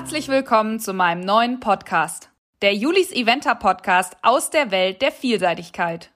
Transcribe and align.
Herzlich 0.00 0.28
willkommen 0.28 0.80
zu 0.80 0.94
meinem 0.94 1.20
neuen 1.20 1.60
Podcast, 1.60 2.30
der 2.62 2.74
Julis 2.74 3.12
Eventer 3.12 3.54
Podcast 3.54 4.16
aus 4.22 4.48
der 4.48 4.70
Welt 4.70 5.02
der 5.02 5.12
Vielseitigkeit. 5.12 6.10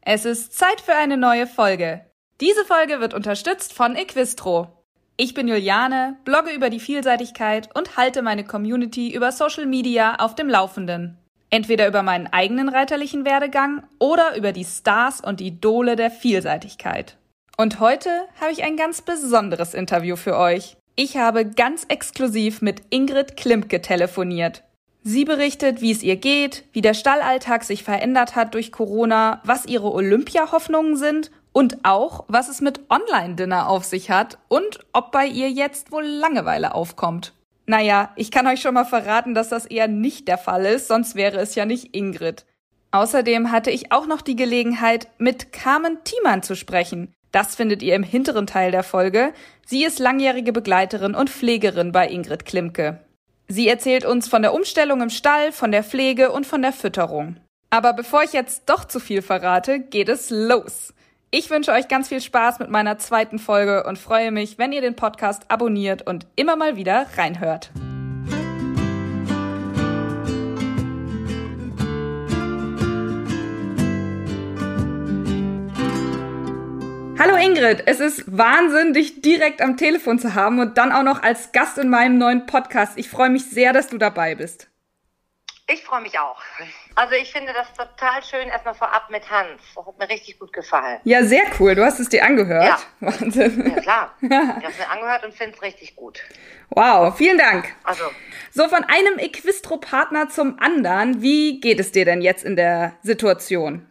Es 0.00 0.24
ist 0.24 0.56
Zeit 0.56 0.80
für 0.80 0.94
eine 0.94 1.16
neue 1.16 1.48
Folge. 1.48 2.06
Diese 2.40 2.64
Folge 2.64 3.00
wird 3.00 3.14
unterstützt 3.14 3.72
von 3.72 3.96
Equistro. 3.96 4.68
Ich 5.16 5.34
bin 5.34 5.48
Juliane, 5.48 6.16
blogge 6.24 6.52
über 6.52 6.70
die 6.70 6.78
Vielseitigkeit 6.78 7.68
und 7.76 7.96
halte 7.96 8.22
meine 8.22 8.44
Community 8.44 9.12
über 9.12 9.32
Social 9.32 9.66
Media 9.66 10.14
auf 10.20 10.36
dem 10.36 10.48
Laufenden. 10.48 11.18
Entweder 11.50 11.88
über 11.88 12.04
meinen 12.04 12.28
eigenen 12.28 12.68
reiterlichen 12.68 13.24
Werdegang 13.24 13.82
oder 13.98 14.36
über 14.36 14.52
die 14.52 14.64
Stars 14.64 15.20
und 15.20 15.40
Idole 15.40 15.96
der 15.96 16.12
Vielseitigkeit. 16.12 17.18
Und 17.56 17.80
heute 17.80 18.28
habe 18.40 18.52
ich 18.52 18.62
ein 18.62 18.76
ganz 18.76 19.02
besonderes 19.02 19.74
Interview 19.74 20.14
für 20.14 20.36
euch. 20.36 20.76
Ich 20.98 21.18
habe 21.18 21.44
ganz 21.44 21.84
exklusiv 21.88 22.62
mit 22.62 22.82
Ingrid 22.88 23.36
Klimke 23.36 23.82
telefoniert. 23.82 24.64
Sie 25.02 25.26
berichtet, 25.26 25.82
wie 25.82 25.92
es 25.92 26.02
ihr 26.02 26.16
geht, 26.16 26.64
wie 26.72 26.80
der 26.80 26.94
Stallalltag 26.94 27.64
sich 27.64 27.84
verändert 27.84 28.34
hat 28.34 28.54
durch 28.54 28.72
Corona, 28.72 29.42
was 29.44 29.66
ihre 29.66 29.92
Olympia-Hoffnungen 29.92 30.96
sind 30.96 31.30
und 31.52 31.84
auch, 31.84 32.24
was 32.28 32.48
es 32.48 32.62
mit 32.62 32.80
Online-Dinner 32.90 33.68
auf 33.68 33.84
sich 33.84 34.10
hat 34.10 34.38
und 34.48 34.80
ob 34.94 35.12
bei 35.12 35.26
ihr 35.26 35.50
jetzt 35.50 35.92
wohl 35.92 36.04
Langeweile 36.04 36.74
aufkommt. 36.74 37.34
Naja, 37.66 38.10
ich 38.16 38.30
kann 38.30 38.46
euch 38.46 38.62
schon 38.62 38.74
mal 38.74 38.84
verraten, 38.84 39.34
dass 39.34 39.50
das 39.50 39.66
eher 39.66 39.88
nicht 39.88 40.28
der 40.28 40.38
Fall 40.38 40.64
ist, 40.64 40.88
sonst 40.88 41.14
wäre 41.14 41.38
es 41.38 41.54
ja 41.56 41.66
nicht 41.66 41.94
Ingrid. 41.94 42.46
Außerdem 42.90 43.52
hatte 43.52 43.70
ich 43.70 43.92
auch 43.92 44.06
noch 44.06 44.22
die 44.22 44.36
Gelegenheit, 44.36 45.08
mit 45.18 45.52
Carmen 45.52 45.98
Thiemann 46.04 46.42
zu 46.42 46.56
sprechen. 46.56 47.12
Das 47.36 47.54
findet 47.54 47.82
ihr 47.82 47.94
im 47.94 48.02
hinteren 48.02 48.46
Teil 48.46 48.70
der 48.70 48.82
Folge. 48.82 49.34
Sie 49.66 49.84
ist 49.84 49.98
langjährige 49.98 50.54
Begleiterin 50.54 51.14
und 51.14 51.28
Pflegerin 51.28 51.92
bei 51.92 52.08
Ingrid 52.08 52.46
Klimke. 52.46 53.00
Sie 53.46 53.68
erzählt 53.68 54.06
uns 54.06 54.26
von 54.26 54.40
der 54.40 54.54
Umstellung 54.54 55.02
im 55.02 55.10
Stall, 55.10 55.52
von 55.52 55.70
der 55.70 55.84
Pflege 55.84 56.32
und 56.32 56.46
von 56.46 56.62
der 56.62 56.72
Fütterung. 56.72 57.36
Aber 57.68 57.92
bevor 57.92 58.22
ich 58.22 58.32
jetzt 58.32 58.70
doch 58.70 58.86
zu 58.86 59.00
viel 59.00 59.20
verrate, 59.20 59.80
geht 59.80 60.08
es 60.08 60.30
los. 60.30 60.94
Ich 61.30 61.50
wünsche 61.50 61.72
euch 61.72 61.88
ganz 61.88 62.08
viel 62.08 62.22
Spaß 62.22 62.58
mit 62.58 62.70
meiner 62.70 62.96
zweiten 62.96 63.38
Folge 63.38 63.84
und 63.84 63.98
freue 63.98 64.30
mich, 64.30 64.56
wenn 64.56 64.72
ihr 64.72 64.80
den 64.80 64.96
Podcast 64.96 65.42
abonniert 65.50 66.06
und 66.06 66.26
immer 66.36 66.56
mal 66.56 66.76
wieder 66.76 67.04
reinhört. 67.18 67.70
Hallo 77.26 77.38
Ingrid, 77.38 77.82
es 77.86 77.98
ist 77.98 78.22
Wahnsinn, 78.28 78.92
dich 78.92 79.20
direkt 79.20 79.60
am 79.60 79.76
Telefon 79.76 80.20
zu 80.20 80.34
haben 80.34 80.60
und 80.60 80.78
dann 80.78 80.92
auch 80.92 81.02
noch 81.02 81.24
als 81.24 81.50
Gast 81.50 81.76
in 81.76 81.88
meinem 81.88 82.18
neuen 82.18 82.46
Podcast. 82.46 82.92
Ich 82.96 83.10
freue 83.10 83.30
mich 83.30 83.46
sehr, 83.46 83.72
dass 83.72 83.88
du 83.88 83.98
dabei 83.98 84.36
bist. 84.36 84.68
Ich 85.66 85.82
freue 85.82 86.02
mich 86.02 86.20
auch. 86.20 86.40
Also 86.94 87.14
ich 87.14 87.32
finde 87.32 87.52
das 87.52 87.66
total 87.72 88.22
schön, 88.22 88.46
erstmal 88.46 88.74
vorab 88.74 89.10
mit 89.10 89.28
Hans. 89.28 89.60
Das 89.74 89.84
hat 89.84 89.98
mir 89.98 90.08
richtig 90.08 90.38
gut 90.38 90.52
gefallen. 90.52 91.00
Ja, 91.02 91.24
sehr 91.24 91.42
cool. 91.58 91.74
Du 91.74 91.84
hast 91.84 91.98
es 91.98 92.08
dir 92.08 92.24
angehört. 92.24 92.62
Ja. 92.62 92.78
Wahnsinn. 93.00 93.72
Ja, 93.74 93.80
klar. 93.80 94.14
Ich 94.20 94.30
habe 94.30 94.68
es 94.68 94.78
mir 94.78 94.88
angehört 94.88 95.24
und 95.24 95.34
finde 95.34 95.56
es 95.56 95.62
richtig 95.62 95.96
gut. 95.96 96.20
Wow, 96.70 97.16
vielen 97.16 97.38
Dank. 97.38 97.74
Also. 97.82 98.04
So, 98.52 98.68
von 98.68 98.84
einem 98.84 99.18
Equistro-Partner 99.18 100.28
zum 100.28 100.60
anderen. 100.60 101.22
Wie 101.22 101.58
geht 101.58 101.80
es 101.80 101.90
dir 101.90 102.04
denn 102.04 102.22
jetzt 102.22 102.44
in 102.44 102.54
der 102.54 102.94
Situation? 103.02 103.84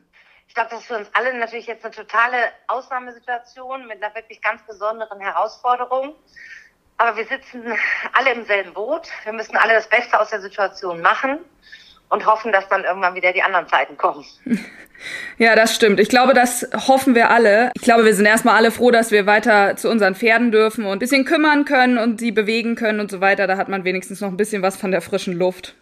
Ich 0.56 0.58
glaube, 0.58 0.70
das 0.70 0.80
ist 0.84 0.88
für 0.88 0.96
uns 0.96 1.10
alle 1.12 1.38
natürlich 1.38 1.68
jetzt 1.68 1.84
eine 1.84 1.94
totale 1.94 2.38
Ausnahmesituation 2.68 3.88
mit 3.88 4.02
einer 4.02 4.16
wirklich 4.16 4.42
ganz 4.42 4.62
besonderen 4.66 5.20
Herausforderung. 5.20 6.16
Aber 6.96 7.18
wir 7.18 7.26
sitzen 7.26 7.78
alle 8.14 8.32
im 8.32 8.46
selben 8.46 8.74
Boot. 8.74 9.10
Wir 9.26 9.34
müssen 9.34 9.58
alle 9.58 9.74
das 9.74 9.90
Beste 9.90 10.18
aus 10.18 10.30
der 10.30 10.40
Situation 10.40 11.02
machen 11.02 11.40
und 12.08 12.26
hoffen, 12.26 12.54
dass 12.54 12.70
dann 12.70 12.86
irgendwann 12.86 13.16
wieder 13.16 13.34
die 13.34 13.44
anderen 13.44 13.68
Zeiten 13.68 13.98
kommen. 13.98 14.24
Ja, 15.38 15.56
das 15.58 15.76
stimmt. 15.76 16.00
Ich 16.00 16.08
glaube, 16.08 16.34
das 16.34 16.66
hoffen 16.88 17.16
wir 17.16 17.30
alle. 17.30 17.70
Ich 17.76 17.82
glaube, 17.82 18.06
wir 18.06 18.16
sind 18.16 18.26
erstmal 18.26 18.56
alle 18.56 18.72
froh, 18.72 18.92
dass 18.92 19.12
wir 19.12 19.26
weiter 19.26 19.76
zu 19.76 19.90
unseren 19.90 20.16
Pferden 20.16 20.54
dürfen 20.54 20.86
und 20.86 20.94
ein 20.94 21.00
bisschen 21.00 21.26
kümmern 21.26 21.66
können 21.66 21.98
und 21.98 22.22
sie 22.22 22.32
bewegen 22.32 22.76
können 22.76 23.02
und 23.02 23.12
so 23.12 23.20
weiter. 23.20 23.46
Da 23.46 23.58
hat 23.58 23.68
man 23.68 23.84
wenigstens 23.84 24.22
noch 24.22 24.30
ein 24.30 24.38
bisschen 24.38 24.62
was 24.62 24.78
von 24.78 24.92
der 24.92 25.02
frischen 25.02 25.34
Luft. 25.34 25.76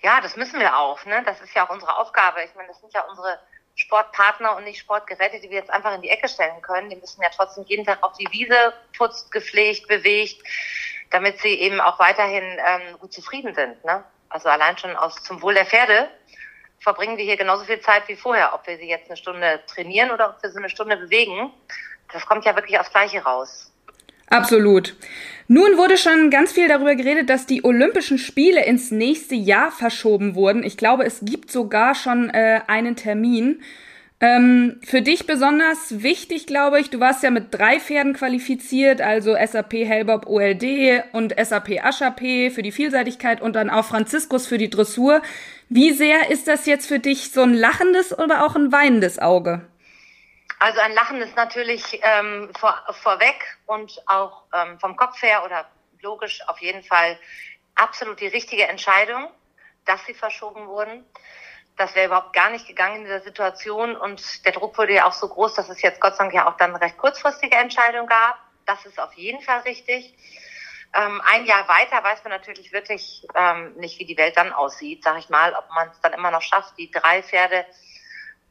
Ja, 0.00 0.22
das 0.22 0.36
müssen 0.38 0.58
wir 0.58 0.74
auch. 0.74 1.04
Ne? 1.04 1.22
Das 1.26 1.38
ist 1.42 1.54
ja 1.54 1.66
auch 1.66 1.70
unsere 1.70 1.98
Aufgabe. 1.98 2.38
Ich 2.42 2.54
meine, 2.54 2.68
das 2.68 2.80
sind 2.80 2.94
ja 2.94 3.02
unsere 3.02 3.38
Sportpartner 3.80 4.56
und 4.56 4.64
nicht 4.64 4.78
Sportgeräte, 4.78 5.40
die 5.40 5.48
wir 5.48 5.56
jetzt 5.56 5.70
einfach 5.70 5.94
in 5.94 6.02
die 6.02 6.10
Ecke 6.10 6.28
stellen 6.28 6.60
können. 6.62 6.90
Die 6.90 6.96
müssen 6.96 7.22
ja 7.22 7.28
trotzdem 7.34 7.64
jeden 7.64 7.84
Tag 7.84 8.02
auf 8.02 8.12
die 8.18 8.30
Wiese 8.30 8.74
putzt, 8.96 9.32
gepflegt, 9.32 9.88
bewegt, 9.88 10.42
damit 11.10 11.38
sie 11.38 11.54
eben 11.54 11.80
auch 11.80 11.98
weiterhin 11.98 12.44
ähm, 12.44 12.98
gut 12.98 13.12
zufrieden 13.12 13.54
sind. 13.54 13.82
Ne? 13.84 14.04
Also 14.28 14.48
allein 14.48 14.76
schon 14.76 14.94
aus 14.96 15.22
zum 15.22 15.40
Wohl 15.40 15.54
der 15.54 15.66
Pferde 15.66 16.10
verbringen 16.78 17.16
wir 17.16 17.24
hier 17.24 17.36
genauso 17.36 17.64
viel 17.64 17.80
Zeit 17.80 18.06
wie 18.08 18.16
vorher, 18.16 18.54
ob 18.54 18.66
wir 18.66 18.76
sie 18.76 18.88
jetzt 18.88 19.08
eine 19.08 19.16
Stunde 19.16 19.60
trainieren 19.66 20.10
oder 20.10 20.30
ob 20.30 20.42
wir 20.42 20.50
sie 20.50 20.58
eine 20.58 20.70
Stunde 20.70 20.96
bewegen. 20.96 21.50
Das 22.12 22.26
kommt 22.26 22.44
ja 22.44 22.54
wirklich 22.54 22.78
aufs 22.78 22.90
Gleiche 22.90 23.22
raus. 23.22 23.72
Absolut. 24.28 24.94
Nun 25.52 25.78
wurde 25.78 25.96
schon 25.96 26.30
ganz 26.30 26.52
viel 26.52 26.68
darüber 26.68 26.94
geredet, 26.94 27.28
dass 27.28 27.44
die 27.44 27.64
Olympischen 27.64 28.18
Spiele 28.18 28.64
ins 28.66 28.92
nächste 28.92 29.34
Jahr 29.34 29.72
verschoben 29.72 30.36
wurden. 30.36 30.62
Ich 30.62 30.76
glaube, 30.76 31.04
es 31.04 31.22
gibt 31.24 31.50
sogar 31.50 31.96
schon 31.96 32.30
äh, 32.30 32.60
einen 32.68 32.94
Termin. 32.94 33.60
Ähm, 34.20 34.76
für 34.84 35.02
dich 35.02 35.26
besonders 35.26 36.04
wichtig, 36.04 36.46
glaube 36.46 36.78
ich, 36.78 36.90
du 36.90 37.00
warst 37.00 37.24
ja 37.24 37.32
mit 37.32 37.46
drei 37.50 37.80
Pferden 37.80 38.12
qualifiziert, 38.12 39.00
also 39.00 39.34
SAP 39.34 39.72
Hellbob 39.72 40.28
OLD 40.28 41.02
und 41.14 41.34
SAP 41.36 41.84
Aschap 41.84 42.20
für 42.20 42.62
die 42.62 42.70
Vielseitigkeit 42.70 43.42
und 43.42 43.56
dann 43.56 43.70
auch 43.70 43.86
Franziskus 43.86 44.46
für 44.46 44.56
die 44.56 44.70
Dressur. 44.70 45.20
Wie 45.68 45.90
sehr 45.90 46.30
ist 46.30 46.46
das 46.46 46.64
jetzt 46.66 46.86
für 46.86 47.00
dich 47.00 47.32
so 47.32 47.42
ein 47.42 47.54
lachendes 47.54 48.16
oder 48.16 48.46
auch 48.46 48.54
ein 48.54 48.70
weinendes 48.70 49.18
Auge? 49.18 49.62
Also 50.60 50.78
ein 50.80 50.92
Lachen 50.92 51.22
ist 51.22 51.36
natürlich 51.36 52.00
ähm, 52.02 52.52
vor, 52.54 52.78
vorweg 52.90 53.56
und 53.64 54.02
auch 54.06 54.42
ähm, 54.52 54.78
vom 54.78 54.94
Kopf 54.94 55.22
her 55.22 55.42
oder 55.46 55.66
logisch 56.02 56.46
auf 56.48 56.58
jeden 56.60 56.82
Fall 56.82 57.18
absolut 57.76 58.20
die 58.20 58.26
richtige 58.26 58.68
Entscheidung, 58.68 59.30
dass 59.86 60.04
sie 60.04 60.12
verschoben 60.12 60.66
wurden. 60.66 61.06
Das 61.78 61.94
wäre 61.94 62.08
überhaupt 62.08 62.34
gar 62.34 62.50
nicht 62.50 62.66
gegangen 62.66 62.96
in 62.96 63.04
dieser 63.04 63.22
Situation 63.22 63.96
und 63.96 64.44
der 64.44 64.52
Druck 64.52 64.76
wurde 64.76 64.92
ja 64.92 65.06
auch 65.06 65.14
so 65.14 65.28
groß, 65.28 65.54
dass 65.54 65.70
es 65.70 65.80
jetzt 65.80 65.98
Gott 65.98 66.16
sei 66.16 66.24
Dank 66.24 66.34
ja 66.34 66.46
auch 66.46 66.58
dann 66.58 66.76
recht 66.76 66.98
kurzfristige 66.98 67.56
Entscheidung 67.56 68.06
gab. 68.06 68.38
Das 68.66 68.84
ist 68.84 69.00
auf 69.00 69.14
jeden 69.14 69.40
Fall 69.40 69.60
richtig. 69.60 70.14
Ähm, 70.92 71.22
ein 71.24 71.46
Jahr 71.46 71.66
weiter 71.68 72.04
weiß 72.04 72.22
man 72.24 72.32
natürlich 72.32 72.70
wirklich 72.70 73.26
ähm, 73.34 73.72
nicht, 73.76 73.98
wie 73.98 74.04
die 74.04 74.18
Welt 74.18 74.36
dann 74.36 74.52
aussieht, 74.52 75.04
sag 75.04 75.18
ich 75.18 75.30
mal, 75.30 75.54
ob 75.54 75.70
man 75.70 75.88
es 75.88 76.00
dann 76.02 76.12
immer 76.12 76.30
noch 76.30 76.42
schafft, 76.42 76.76
die 76.76 76.90
drei 76.90 77.22
Pferde 77.22 77.64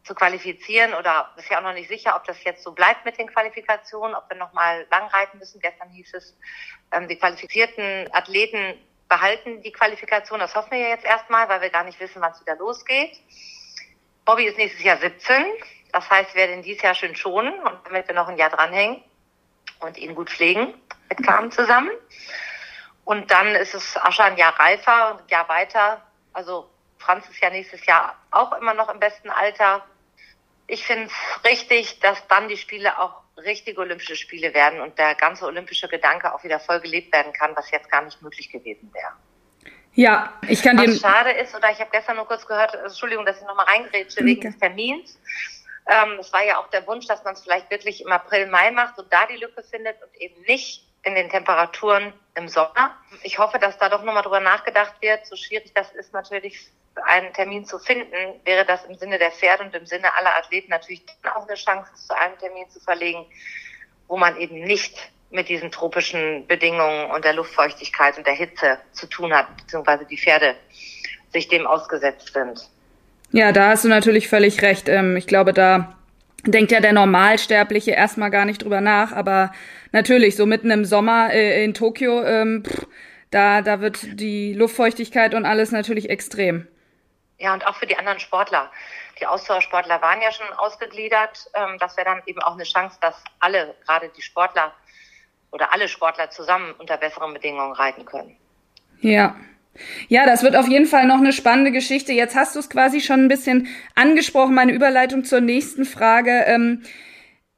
zu 0.04 0.16
qualifizieren 0.16 0.94
oder 0.94 1.34
ist 1.38 1.50
ja 1.50 1.60
auch 1.60 1.64
noch 1.64 1.74
nicht 1.74 1.90
sicher, 1.90 2.16
ob 2.16 2.26
das 2.26 2.44
jetzt 2.44 2.64
so 2.64 2.72
bleibt 2.72 3.06
mit 3.06 3.18
den 3.18 3.28
Qualifikationen, 3.28 4.16
ob 4.16 4.30
wir 4.30 4.38
nochmal 4.38 4.88
lang 4.90 5.08
reiten 5.08 5.38
müssen. 5.38 5.60
Gestern 5.60 5.90
hieß 5.90 6.14
es, 6.14 6.38
ähm, 6.92 7.08
die 7.08 7.18
qualifizierten 7.18 8.10
Athleten 8.14 8.76
behalten 9.08 9.62
die 9.62 9.72
Qualifikation. 9.72 10.40
Das 10.40 10.56
hoffen 10.56 10.72
wir 10.72 10.80
ja 10.80 10.90
jetzt 10.90 11.06
erstmal, 11.06 11.50
weil 11.50 11.62
wir 11.62 11.70
gar 11.70 11.84
nicht 11.84 12.00
wissen, 12.00 12.22
wann 12.22 12.32
es 12.32 12.42
wieder 12.42 12.56
losgeht. 12.56 13.20
Bobby 14.26 14.46
ist 14.46 14.58
nächstes 14.58 14.84
Jahr 14.84 14.98
17. 14.98 15.44
Das 15.92 16.10
heißt, 16.10 16.36
wir 16.36 16.48
werden 16.48 16.62
dieses 16.62 16.84
Jahr 16.84 16.94
schön 16.94 17.16
schonen 17.16 17.54
und 17.62 17.80
damit 17.86 18.08
wir 18.08 18.16
noch 18.16 18.28
ein 18.28 18.38
Jahr 18.38 18.52
dranhängen 18.52 19.04
und 19.80 19.98
ihn 19.98 20.16
gut 20.16 20.30
pflegen 20.30 20.74
mit 21.10 21.24
Carmen 21.26 21.52
zusammen. 21.52 21.90
Und 23.06 23.32
dann 23.32 23.48
ist 23.56 23.74
es 23.74 23.98
Ascha 23.98 24.26
ein 24.26 24.38
Jahr 24.38 24.58
reifer 24.60 25.12
und 25.12 25.22
ein 25.22 25.28
Jahr 25.30 25.50
weiter. 25.50 26.06
Also 26.32 26.70
Franz 27.00 27.28
ist 27.30 27.42
ja 27.42 27.50
nächstes 27.50 27.86
Jahr 27.86 28.16
auch 28.32 28.54
immer 28.54 28.74
noch 28.74 28.94
im 28.94 29.00
besten 29.00 29.30
Alter 29.30 29.84
ich 30.70 30.86
finde 30.86 31.06
es 31.06 31.44
richtig, 31.44 32.00
dass 32.00 32.26
dann 32.28 32.48
die 32.48 32.58
Spiele 32.58 33.00
auch 33.00 33.22
richtige 33.38 33.82
Olympische 33.82 34.16
Spiele 34.16 34.54
werden 34.54 34.82
und 34.82 34.98
der 34.98 35.16
ganze 35.16 35.46
olympische 35.46 35.88
Gedanke 35.88 36.34
auch 36.34 36.44
wieder 36.44 36.60
voll 36.60 36.80
gelebt 36.80 37.12
werden 37.12 37.34
kann, 37.34 37.56
was 37.56 37.72
jetzt 37.72 37.90
gar 37.90 38.04
nicht 38.04 38.22
möglich 38.22 38.52
gewesen 38.52 38.92
wäre. 38.94 39.14
Ja, 39.94 40.34
ich 40.48 40.62
kann 40.62 40.78
Was 40.78 41.00
schade 41.00 41.32
ist, 41.32 41.56
oder 41.56 41.72
ich 41.72 41.80
habe 41.80 41.90
gestern 41.92 42.18
nur 42.18 42.28
kurz 42.28 42.46
gehört, 42.46 42.76
Entschuldigung, 42.76 43.26
dass 43.26 43.38
ich 43.40 43.48
nochmal 43.48 43.66
reingrätsche 43.66 44.24
wegen 44.24 44.42
des 44.42 44.58
Termins. 44.58 45.20
Ähm, 45.88 46.20
es 46.20 46.32
war 46.32 46.44
ja 46.46 46.60
auch 46.60 46.70
der 46.70 46.86
Wunsch, 46.86 47.08
dass 47.08 47.24
man 47.24 47.34
es 47.34 47.42
vielleicht 47.42 47.72
wirklich 47.72 48.02
im 48.02 48.12
April, 48.12 48.46
Mai 48.48 48.70
macht 48.72 49.00
und 49.00 49.12
da 49.12 49.26
die 49.26 49.38
Lücke 49.38 49.64
findet 49.64 50.02
und 50.04 50.16
eben 50.22 50.40
nicht 50.44 50.86
in 51.04 51.16
den 51.16 51.30
Temperaturen 51.30 52.14
im 52.36 52.48
Sommer. 52.48 52.96
Ich 53.24 53.40
hoffe, 53.40 53.58
dass 53.58 53.78
da 53.80 53.90
doch 53.90 54.04
nochmal 54.04 54.22
drüber 54.22 54.40
nachgedacht 54.40 55.02
wird. 55.02 55.26
So 55.26 55.36
schwierig 55.36 55.74
das 55.74 55.92
ist 55.94 56.14
natürlich 56.14 56.70
einen 57.06 57.34
Termin 57.34 57.66
zu 57.66 57.80
finden, 57.80 58.16
wäre 58.46 58.66
das 58.66 58.86
im 58.86 58.96
Sinne 58.96 59.18
der 59.18 59.32
Pferde 59.32 59.64
und 59.64 59.76
im 59.76 59.86
Sinne 59.86 60.14
aller 60.18 60.36
Athleten 60.38 60.70
natürlich 60.70 61.04
auch 61.36 61.48
eine 61.48 61.56
Chance, 61.56 61.90
zu 61.96 62.18
einem 62.18 62.38
Termin 62.38 62.70
zu 62.70 62.80
verlegen, 62.80 63.26
wo 64.08 64.18
man 64.18 64.38
eben 64.38 64.62
nicht 64.62 64.98
mit 65.32 65.50
diesen 65.50 65.72
tropischen 65.72 66.48
Bedingungen 66.48 67.12
und 67.12 67.24
der 67.24 67.34
Luftfeuchtigkeit 67.34 68.18
und 68.18 68.26
der 68.26 68.34
Hitze 68.34 68.80
zu 68.92 69.08
tun 69.08 69.34
hat, 69.34 69.56
beziehungsweise 69.58 70.06
die 70.06 70.18
Pferde 70.18 70.56
sich 71.32 71.48
dem 71.48 71.68
ausgesetzt 71.68 72.34
sind. 72.34 72.68
Ja, 73.32 73.52
da 73.52 73.70
hast 73.70 73.86
du 73.86 73.90
natürlich 73.90 74.28
völlig 74.28 74.62
recht. 74.62 74.90
Ähm, 74.90 75.16
ich 75.18 75.28
glaube, 75.28 75.54
da 75.54 75.96
denkt 76.46 76.72
ja 76.72 76.80
der 76.80 76.94
Normalsterbliche 76.94 77.92
erstmal 77.92 78.32
gar 78.32 78.46
nicht 78.46 78.64
drüber 78.64 78.82
nach, 78.82 79.12
aber 79.12 79.52
natürlich, 79.92 80.36
so 80.36 80.46
mitten 80.46 80.72
im 80.72 80.86
Sommer 80.86 81.32
äh, 81.32 81.64
in 81.64 81.74
Tokio, 81.74 82.24
ähm, 82.24 82.64
Da, 83.32 83.62
da 83.62 83.80
wird 83.80 84.20
die 84.20 84.56
Luftfeuchtigkeit 84.56 85.36
und 85.36 85.46
alles 85.46 85.72
natürlich 85.72 86.10
extrem. 86.10 86.68
Ja, 87.40 87.54
und 87.54 87.66
auch 87.66 87.76
für 87.76 87.88
die 87.88 87.98
anderen 87.98 88.20
Sportler. 88.20 88.70
Die 89.20 89.26
Ausdauersportler 89.26 90.02
waren 90.02 90.22
ja 90.22 90.32
schon 90.32 90.52
ausgegliedert. 90.58 91.50
Ähm, 91.54 91.78
das 91.80 91.96
wäre 91.98 92.06
dann 92.06 92.22
eben 92.26 92.42
auch 92.42 92.54
eine 92.54 92.64
Chance, 92.64 92.98
dass 93.02 93.16
alle, 93.40 93.76
gerade 93.86 94.10
die 94.10 94.22
Sportler 94.22 94.74
oder 95.52 95.74
alle 95.74 95.88
Sportler 95.88 96.30
zusammen 96.30 96.74
unter 96.78 96.98
besseren 96.98 97.34
Bedingungen 97.34 97.74
reiten 97.74 98.06
können. 98.06 98.36
Ja. 99.00 99.36
Ja, 100.10 100.26
das 100.26 100.44
wird 100.44 100.58
auf 100.58 100.68
jeden 100.68 100.88
Fall 100.88 101.06
noch 101.06 101.20
eine 101.20 101.32
spannende 101.32 101.72
Geschichte. 101.72 102.12
Jetzt 102.12 102.36
hast 102.36 102.56
du 102.56 102.60
es 102.60 102.70
quasi 102.70 103.00
schon 103.00 103.26
ein 103.26 103.28
bisschen 103.30 103.68
angesprochen, 103.96 104.54
meine 104.54 104.74
Überleitung 104.74 105.24
zur 105.24 105.40
nächsten 105.40 105.86
Frage. 105.86 106.44
Ähm, 106.48 106.84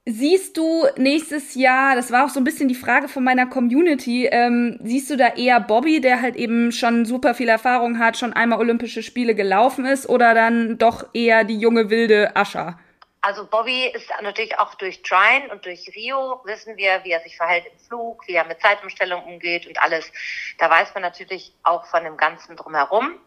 Siehst 0.06 0.58
du 0.58 0.88
nächstes 0.98 1.54
Jahr, 1.54 1.94
das 1.96 2.12
war 2.12 2.26
auch 2.26 2.30
so 2.30 2.40
ein 2.40 2.44
bisschen 2.44 2.68
die 2.68 2.74
Frage 2.74 3.08
von 3.08 3.24
meiner 3.24 3.46
Community, 3.46 4.26
ähm, 4.26 4.80
siehst 4.82 5.12
du 5.12 5.16
da 5.16 5.28
eher 5.36 5.60
Bobby, 5.60 6.02
der 6.02 6.24
halt 6.24 6.36
eben 6.38 6.72
schon 6.72 7.06
super 7.06 7.36
viel 7.36 7.48
Erfahrung 7.48 8.00
hat, 8.00 8.18
schon 8.18 8.34
einmal 8.34 8.58
Olympische 8.58 9.04
Spiele 9.04 9.36
gelaufen 9.36 9.86
ist, 9.86 10.10
oder 10.10 10.34
dann 10.34 10.80
doch 10.80 11.06
eher 11.14 11.44
die 11.44 11.60
junge 11.60 11.92
wilde 11.92 12.36
Ascha? 12.36 12.80
Also 13.22 13.46
Bobby 13.46 13.92
ist 13.94 14.10
natürlich 14.24 14.58
auch 14.58 14.74
durch 14.74 15.04
Trine 15.04 15.52
und 15.52 15.64
durch 15.66 15.92
Rio 15.96 16.42
wissen 16.46 16.78
wir, 16.78 17.04
wie 17.04 17.12
er 17.12 17.20
sich 17.20 17.38
verhält 17.38 17.68
im 17.72 17.78
Flug, 17.78 18.28
wie 18.28 18.34
er 18.34 18.46
mit 18.46 18.60
Zeitumstellung 18.60 19.24
umgeht 19.26 19.68
und 19.68 19.80
alles. 19.80 20.12
Da 20.58 20.68
weiß 20.68 20.96
man 20.96 21.04
natürlich 21.04 21.54
auch 21.62 21.86
von 21.86 22.04
dem 22.04 22.18
Ganzen 22.18 22.56
drumherum 22.56 23.20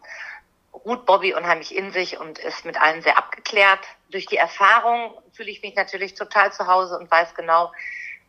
ruht 0.83 1.05
Bobby 1.05 1.33
unheimlich 1.33 1.75
in 1.75 1.91
sich 1.91 2.19
und 2.19 2.39
ist 2.39 2.65
mit 2.65 2.79
allen 2.81 3.01
sehr 3.01 3.17
abgeklärt. 3.17 3.79
Durch 4.09 4.25
die 4.25 4.37
Erfahrung 4.37 5.13
fühle 5.33 5.49
ich 5.49 5.61
mich 5.61 5.75
natürlich 5.75 6.13
total 6.13 6.51
zu 6.53 6.67
Hause 6.67 6.97
und 6.97 7.09
weiß 7.09 7.35
genau, 7.35 7.71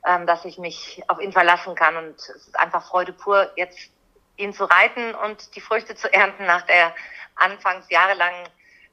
ähm, 0.06 0.26
dass 0.26 0.44
ich 0.44 0.58
mich 0.58 1.02
auf 1.08 1.20
ihn 1.20 1.32
verlassen 1.32 1.74
kann. 1.74 1.96
Und 1.96 2.14
es 2.18 2.28
ist 2.28 2.58
einfach 2.58 2.86
Freude 2.88 3.12
pur, 3.12 3.50
jetzt 3.56 3.90
ihn 4.36 4.52
zu 4.52 4.64
reiten 4.64 5.14
und 5.14 5.54
die 5.56 5.60
Früchte 5.60 5.94
zu 5.94 6.12
ernten 6.12 6.46
nach 6.46 6.62
der 6.62 6.94
anfangs 7.34 7.88
jahrelangen 7.90 8.48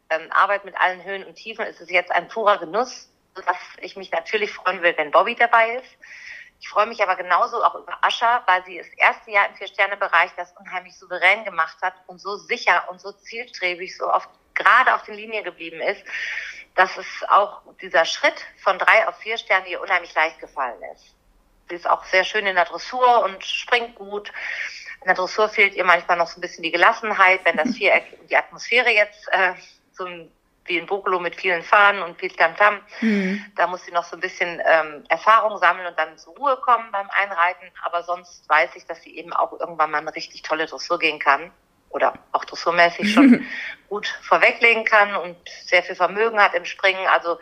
ähm, 0.09 0.31
Arbeit 0.31 0.65
mit 0.65 0.75
allen 0.80 1.03
Höhen 1.03 1.24
und 1.24 1.35
Tiefen. 1.35 1.65
Ist 1.65 1.81
es 1.81 1.89
jetzt 1.89 2.12
ein 2.12 2.27
purer 2.27 2.57
Genuss, 2.57 3.09
sodass 3.35 3.57
ich 3.81 3.95
mich 3.95 4.12
natürlich 4.12 4.51
freuen 4.51 4.81
will, 4.81 4.94
wenn 4.97 5.12
Bobby 5.12 5.35
dabei 5.35 5.75
ist. 5.75 5.97
Ich 6.59 6.69
freue 6.69 6.85
mich 6.85 7.03
aber 7.03 7.18
genauso 7.18 7.62
auch 7.62 7.75
über 7.75 7.97
Ascha, 8.01 8.41
weil 8.47 8.63
sie 8.63 8.77
das 8.77 8.88
erste 8.95 9.31
Jahr 9.31 9.50
im 9.50 9.56
Vier-Sterne-Bereich 9.56 10.31
das 10.38 10.53
unheimlich 10.57 10.97
souverän 10.97 11.44
gemacht 11.44 11.77
hat 11.81 11.94
und 12.07 12.19
so 12.19 12.38
sicher 12.38 12.88
und 12.89 13.01
so 13.01 13.12
zielstrebig, 13.12 13.97
so 13.97 14.09
oft 14.09 14.30
gerade 14.53 14.95
auf 14.95 15.03
den 15.03 15.15
Linie 15.15 15.44
geblieben 15.44 15.81
ist, 15.81 16.01
dass 16.75 16.98
es 16.98 17.06
auch 17.30 17.62
dieser 17.81 18.06
Schritt 18.06 18.46
von 18.58 18.80
drei 18.80 19.08
auf 19.08 19.18
vier 19.18 19.38
Sterne 19.38 19.68
ihr 19.68 19.81
unheimlich 19.81 20.14
leicht 20.16 20.40
gefallen 20.40 20.81
ist. 20.94 21.16
Sie 21.70 21.75
ist 21.75 21.90
auch 21.90 22.04
sehr 22.06 22.24
schön 22.24 22.46
in 22.46 22.56
der 22.56 22.66
Dressur 22.66 23.24
und 23.24 23.44
springt 23.44 23.96
gut. 23.96 24.31
In 25.02 25.08
der 25.08 25.16
Dressur 25.16 25.50
fehlt 25.50 25.75
ihr 25.75 25.86
manchmal 25.86 26.18
noch 26.18 26.28
so 26.28 26.40
ein 26.40 26.42
bisschen 26.42 26.64
die 26.64 26.72
Gelassenheit, 26.72 27.42
wenn 27.44 27.58
das 27.58 27.75
Viereck 27.75 28.18
und 28.20 28.30
die 28.30 28.38
Atmosphäre 28.38 28.90
jetzt 28.90 29.28
äh, 29.31 29.54
so 29.94 30.06
ein 30.06 30.31
wie 30.66 30.78
in 30.78 30.86
Bokolo 30.86 31.20
mit 31.20 31.36
vielen 31.36 31.62
Fahnen 31.62 32.02
und 32.04 32.18
viel 32.18 32.31
Tamtam. 32.31 32.80
Mhm. 33.02 33.44
Da 33.58 33.68
muss 33.68 33.84
sie 33.84 33.92
noch 33.92 34.06
so 34.06 34.16
ein 34.16 34.22
bisschen 34.22 34.62
ähm, 34.66 35.04
Erfahrung 35.10 35.58
sammeln 35.58 35.88
und 35.88 36.00
dann 36.00 36.18
zur 36.18 36.38
Ruhe 36.38 36.56
kommen 36.56 36.90
beim 36.92 37.10
Einreiten. 37.10 37.69
Aber 37.84 38.04
sonst 38.04 38.48
weiß 38.48 38.69
ich, 38.76 38.86
dass 38.86 39.02
sie 39.02 39.18
eben 39.18 39.34
auch 39.34 39.52
irgendwann 39.60 39.92
mal 39.92 39.98
eine 39.98 40.16
richtig 40.16 40.42
tolle 40.42 40.66
Dressur 40.66 41.00
gehen 41.00 41.19
kann 41.19 41.52
oder 41.94 42.13
auch 42.31 42.44
dressurmäßig 42.45 43.13
schon 43.13 43.45
gut 43.90 44.07
vorweglegen 44.24 44.84
kann 44.84 45.16
und 45.16 45.38
sehr 45.66 45.84
viel 45.84 45.95
Vermögen 45.95 46.40
hat 46.40 46.54
im 46.56 46.66
Springen. 46.66 47.06
Also 47.07 47.38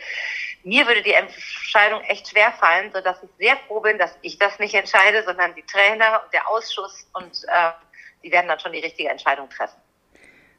mir 0.64 0.86
würde 0.86 1.02
die 1.02 1.14
Entscheidung 1.14 2.02
echt 2.02 2.30
schwer 2.30 2.52
fallen, 2.52 2.92
so 2.94 3.02
dass 3.02 3.24
ich 3.24 3.30
sehr 3.40 3.58
froh 3.68 3.80
bin, 3.80 3.98
dass 3.98 4.16
ich 4.22 4.38
das 4.38 4.60
nicht 4.60 4.76
entscheide, 4.76 5.24
sondern 5.24 5.56
die 5.56 5.64
Trainer 5.64 6.22
und 6.24 6.34
der 6.34 6.48
Ausschuss 6.50 7.08
und 7.14 7.32
äh, 7.48 7.72
die 8.24 8.32
werden 8.32 8.48
dann 8.48 8.60
schon 8.60 8.74
die 8.74 8.80
richtige 8.80 9.10
Entscheidung 9.10 9.50
treffen. 9.50 9.82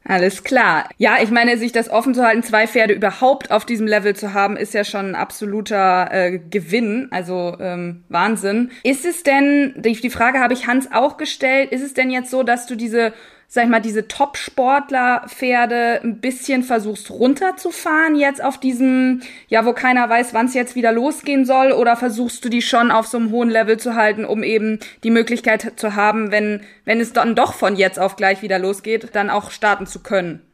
Alles 0.04 0.42
klar. 0.42 0.88
Ja, 0.98 1.22
ich 1.22 1.30
meine, 1.30 1.56
sich 1.58 1.70
das 1.70 1.88
offen 1.88 2.14
zu 2.14 2.24
halten, 2.24 2.42
zwei 2.42 2.66
Pferde 2.66 2.92
überhaupt 2.92 3.52
auf 3.52 3.64
diesem 3.64 3.86
Level 3.86 4.16
zu 4.16 4.34
haben, 4.34 4.56
ist 4.56 4.74
ja 4.74 4.84
schon 4.84 5.10
ein 5.10 5.14
absoluter 5.14 6.08
äh, 6.10 6.38
Gewinn, 6.38 7.08
also 7.12 7.56
ähm, 7.60 8.04
Wahnsinn. 8.08 8.72
Ist 8.82 9.04
es 9.04 9.22
denn, 9.22 9.74
die, 9.76 9.92
die 9.92 10.10
Frage 10.10 10.40
habe 10.40 10.54
ich 10.54 10.66
Hans 10.66 10.90
auch 10.90 11.18
gestellt, 11.18 11.70
ist 11.70 11.82
es 11.82 11.94
denn 11.94 12.10
jetzt 12.10 12.30
so, 12.30 12.42
dass 12.42 12.66
du 12.66 12.74
diese 12.74 13.12
sag 13.54 13.64
ich 13.64 13.70
mal, 13.70 13.80
diese 13.80 14.08
Top-Sportler-Pferde 14.08 16.00
ein 16.02 16.22
bisschen 16.22 16.62
versuchst 16.62 17.10
runterzufahren 17.10 18.16
jetzt 18.16 18.42
auf 18.42 18.58
diesem, 18.58 19.20
ja, 19.48 19.66
wo 19.66 19.74
keiner 19.74 20.08
weiß, 20.08 20.32
wann 20.32 20.46
es 20.46 20.54
jetzt 20.54 20.74
wieder 20.74 20.90
losgehen 20.90 21.44
soll, 21.44 21.72
oder 21.72 21.94
versuchst 21.96 22.42
du 22.46 22.48
die 22.48 22.62
schon 22.62 22.90
auf 22.90 23.06
so 23.06 23.18
einem 23.18 23.30
hohen 23.30 23.50
Level 23.50 23.78
zu 23.78 23.94
halten, 23.94 24.24
um 24.24 24.42
eben 24.42 24.80
die 25.04 25.10
Möglichkeit 25.10 25.78
zu 25.78 25.94
haben, 25.94 26.30
wenn, 26.30 26.64
wenn 26.86 26.98
es 26.98 27.12
dann 27.12 27.36
doch 27.36 27.52
von 27.52 27.76
jetzt 27.76 27.98
auf 27.98 28.16
gleich 28.16 28.40
wieder 28.40 28.58
losgeht, 28.58 29.14
dann 29.14 29.28
auch 29.28 29.50
starten 29.50 29.86
zu 29.86 30.02
können? 30.02 30.50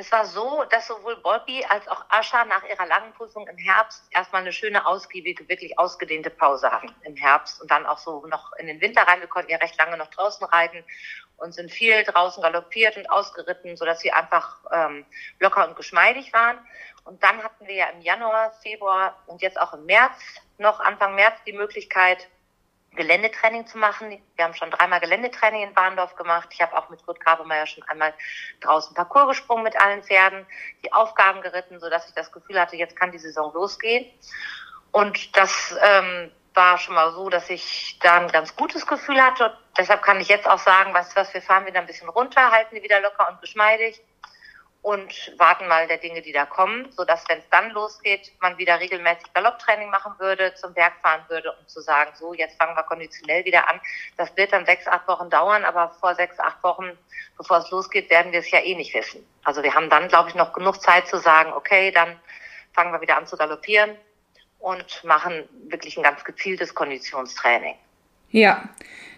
Es 0.00 0.10
war 0.10 0.24
so, 0.24 0.62
dass 0.70 0.86
sowohl 0.86 1.16
Bobby 1.16 1.62
als 1.68 1.86
auch 1.88 2.04
Ascha 2.08 2.46
nach 2.46 2.62
ihrer 2.64 2.86
langen 2.86 3.12
Prüfung 3.12 3.46
im 3.46 3.58
Herbst 3.58 4.04
erstmal 4.12 4.40
eine 4.40 4.52
schöne, 4.52 4.86
ausgiebige, 4.86 5.46
wirklich 5.50 5.78
ausgedehnte 5.78 6.30
Pause 6.30 6.70
hatten 6.70 6.94
im 7.02 7.16
Herbst 7.16 7.60
und 7.60 7.70
dann 7.70 7.84
auch 7.84 7.98
so 7.98 8.24
noch 8.26 8.52
in 8.58 8.68
den 8.68 8.80
Winter 8.80 9.02
rein. 9.02 9.20
Wir 9.20 9.26
konnten 9.26 9.50
ja 9.50 9.58
recht 9.58 9.76
lange 9.76 9.98
noch 9.98 10.06
draußen 10.06 10.46
reiten 10.46 10.82
und 11.38 11.52
sind 11.52 11.70
viel 11.70 12.04
draußen 12.04 12.42
galoppiert 12.42 12.96
und 12.96 13.10
ausgeritten, 13.10 13.76
so 13.76 13.84
dass 13.84 14.00
sie 14.00 14.12
einfach 14.12 14.58
ähm, 14.72 15.06
locker 15.40 15.66
und 15.66 15.76
geschmeidig 15.76 16.32
waren. 16.32 16.58
Und 17.04 17.22
dann 17.22 17.42
hatten 17.42 17.66
wir 17.66 17.74
ja 17.74 17.86
im 17.86 18.02
Januar, 18.02 18.52
Februar 18.62 19.16
und 19.26 19.40
jetzt 19.40 19.58
auch 19.58 19.72
im 19.72 19.86
März, 19.86 20.12
noch 20.58 20.80
Anfang 20.80 21.14
März, 21.14 21.36
die 21.46 21.52
Möglichkeit, 21.52 22.28
Geländetraining 22.96 23.66
zu 23.66 23.78
machen. 23.78 24.20
Wir 24.34 24.44
haben 24.44 24.54
schon 24.54 24.70
dreimal 24.70 25.00
Geländetraining 25.00 25.62
in 25.62 25.74
Bahndorf 25.74 26.16
gemacht. 26.16 26.48
Ich 26.52 26.60
habe 26.60 26.76
auch 26.76 26.88
mit 26.88 27.04
Kurt 27.04 27.20
Grabemeyer 27.20 27.66
schon 27.66 27.84
einmal 27.84 28.12
draußen 28.60 28.94
Parcours 28.94 29.28
gesprungen 29.28 29.62
mit 29.62 29.80
allen 29.80 30.02
Pferden, 30.02 30.46
die 30.84 30.92
Aufgaben 30.92 31.40
geritten, 31.40 31.78
so 31.78 31.88
dass 31.88 32.08
ich 32.08 32.14
das 32.14 32.32
Gefühl 32.32 32.60
hatte, 32.60 32.76
jetzt 32.76 32.96
kann 32.96 33.12
die 33.12 33.18
Saison 33.18 33.52
losgehen. 33.54 34.06
Und 34.90 35.36
das 35.36 35.76
ähm, 35.80 36.32
war 36.54 36.78
schon 36.78 36.94
mal 36.94 37.12
so, 37.12 37.28
dass 37.28 37.48
ich 37.50 37.98
da 38.02 38.16
ein 38.16 38.28
ganz 38.28 38.56
gutes 38.56 38.86
Gefühl 38.86 39.22
hatte. 39.22 39.56
Deshalb 39.78 40.02
kann 40.02 40.20
ich 40.20 40.28
jetzt 40.28 40.48
auch 40.48 40.58
sagen, 40.58 40.92
du 40.92 40.98
was, 41.14 41.32
wir 41.32 41.40
fahren 41.40 41.64
wieder 41.64 41.80
ein 41.80 41.86
bisschen 41.86 42.08
runter, 42.08 42.50
halten 42.50 42.74
die 42.74 42.82
wieder 42.82 43.00
locker 43.00 43.28
und 43.30 43.40
geschmeidig 43.40 44.02
und 44.82 45.32
warten 45.38 45.68
mal 45.68 45.86
der 45.86 45.98
Dinge, 45.98 46.22
die 46.22 46.32
da 46.32 46.46
kommen, 46.46 46.90
so 46.92 47.04
dass 47.04 47.28
wenn 47.28 47.38
es 47.38 47.48
dann 47.50 47.70
losgeht, 47.70 48.32
man 48.40 48.58
wieder 48.58 48.80
regelmäßig 48.80 49.32
Galopptraining 49.34 49.90
machen 49.90 50.12
würde, 50.18 50.54
zum 50.54 50.74
Berg 50.74 50.94
fahren 51.02 51.24
würde, 51.28 51.52
um 51.52 51.68
zu 51.68 51.80
sagen, 51.80 52.10
so 52.14 52.32
jetzt 52.32 52.56
fangen 52.58 52.76
wir 52.76 52.82
konditionell 52.84 53.44
wieder 53.44 53.68
an. 53.68 53.80
Das 54.16 54.36
wird 54.36 54.52
dann 54.52 54.66
sechs, 54.66 54.86
acht 54.86 55.06
Wochen 55.06 55.30
dauern, 55.30 55.64
aber 55.64 55.90
vor 56.00 56.14
sechs, 56.14 56.38
acht 56.38 56.62
Wochen, 56.64 56.96
bevor 57.36 57.58
es 57.58 57.70
losgeht, 57.70 58.10
werden 58.10 58.32
wir 58.32 58.40
es 58.40 58.50
ja 58.50 58.60
eh 58.60 58.74
nicht 58.74 58.94
wissen. 58.94 59.26
Also 59.44 59.62
wir 59.62 59.74
haben 59.74 59.90
dann, 59.90 60.08
glaube 60.08 60.28
ich, 60.28 60.34
noch 60.34 60.52
genug 60.52 60.80
Zeit 60.80 61.06
zu 61.06 61.18
sagen, 61.18 61.52
okay, 61.52 61.90
dann 61.90 62.18
fangen 62.72 62.92
wir 62.92 63.00
wieder 63.00 63.16
an 63.16 63.26
zu 63.26 63.36
galoppieren 63.36 63.96
und 64.58 65.04
machen 65.04 65.48
wirklich 65.68 65.96
ein 65.96 66.02
ganz 66.02 66.24
gezieltes 66.24 66.74
Konditionstraining. 66.74 67.76
Ja, 68.30 68.68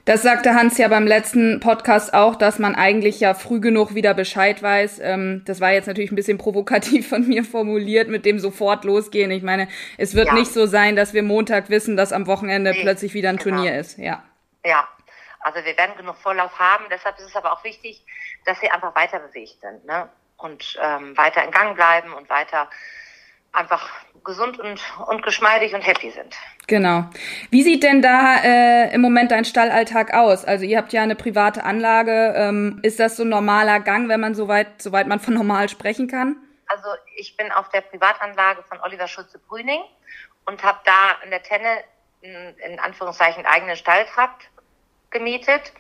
das 0.05 0.23
sagte 0.23 0.55
Hans 0.55 0.79
ja 0.79 0.88
beim 0.88 1.07
letzten 1.07 1.61
Podcast 1.61 2.14
auch, 2.14 2.35
dass 2.35 2.59
man 2.59 2.75
eigentlich 2.75 3.21
ja 3.21 3.35
früh 3.35 3.61
genug 3.61 3.95
wieder 3.95 4.14
Bescheid 4.14 4.62
weiß. 4.62 4.99
Ähm, 5.00 5.43
das 5.45 5.61
war 5.61 5.73
jetzt 5.73 5.87
natürlich 5.87 6.11
ein 6.11 6.17
bisschen 6.17 6.38
provokativ 6.38 7.09
von 7.09 7.26
mir 7.29 7.45
formuliert, 7.45 8.09
mit 8.09 8.25
dem 8.25 8.38
sofort 8.38 8.85
losgehen. 8.85 9.31
Ich 9.31 9.43
meine, 9.43 9.69
es 9.99 10.14
wird 10.14 10.29
ja. 10.29 10.35
nicht 10.35 10.52
so 10.52 10.67
sein, 10.67 10.97
dass 10.97 11.12
wir 11.12 11.23
Montag 11.23 11.71
wissen, 11.71 11.97
dass 11.97 12.12
am 12.12 12.26
Wochenende 12.26 12.73
nee, 12.73 12.83
plötzlich 12.83 13.14
wieder 13.14 13.29
ein 13.29 13.37
genau. 13.37 13.57
Turnier 13.57 13.79
ist. 13.79 13.99
Ja. 13.99 14.23
Ja, 14.64 14.88
also 15.40 15.64
wir 15.64 15.76
werden 15.76 15.97
genug 15.97 16.17
Vorlauf 16.17 16.59
haben. 16.59 16.85
Deshalb 16.90 17.19
ist 17.19 17.26
es 17.26 17.37
aber 17.37 17.52
auch 17.52 17.64
wichtig, 17.64 18.05
dass 18.45 18.61
sie 18.61 18.71
einfach 18.71 18.95
weiter 18.95 19.19
bewegt 19.19 19.61
sind 19.61 19.85
ne? 19.85 20.09
und 20.37 20.79
ähm, 20.83 21.17
weiter 21.17 21.45
in 21.45 21.50
Gang 21.50 21.76
bleiben 21.76 22.12
und 22.14 22.29
weiter 22.29 22.69
einfach 23.52 23.88
gesund 24.25 24.59
und, 24.59 24.80
und 25.07 25.23
geschmeidig 25.23 25.75
und 25.75 25.80
happy 25.80 26.11
sind. 26.11 26.35
Genau. 26.66 27.04
Wie 27.50 27.62
sieht 27.62 27.83
denn 27.83 28.02
da 28.02 28.37
äh, 28.37 28.95
im 28.95 29.00
Moment 29.00 29.30
dein 29.30 29.45
Stallalltag 29.45 30.14
aus? 30.14 30.45
Also 30.45 30.64
ihr 30.64 30.78
habt 30.78 30.92
ja 30.92 31.02
eine 31.02 31.16
private 31.16 31.64
Anlage. 31.64 32.35
Ähm, 32.37 32.80
ist 32.83 33.00
das 33.00 33.16
so 33.16 33.25
ein 33.25 33.28
normaler 33.28 33.80
Gang, 33.80 34.09
wenn 34.09 34.21
man 34.21 34.35
soweit, 34.35 34.80
soweit 34.80 35.07
man 35.07 35.21
von 35.21 35.35
normal 35.35 35.69
sprechen 35.69 36.07
kann? 36.07 36.37
Also 36.66 36.88
ich 37.16 37.37
bin 37.37 37.50
auf 37.50 37.69
der 37.71 37.80
Privatanlage 37.80 38.62
von 38.62 38.78
Oliver 38.80 39.09
Schulze-Brüning 39.09 39.80
und 40.47 40.62
habe 40.62 40.78
da 40.85 41.16
in 41.25 41.30
der 41.30 41.42
Tenne 41.42 41.83
in, 42.21 42.78
Anführungszeichen 42.78 43.47
eigenen 43.47 43.76
Stalltrakt 43.76 44.50
gemietet. 45.11 45.73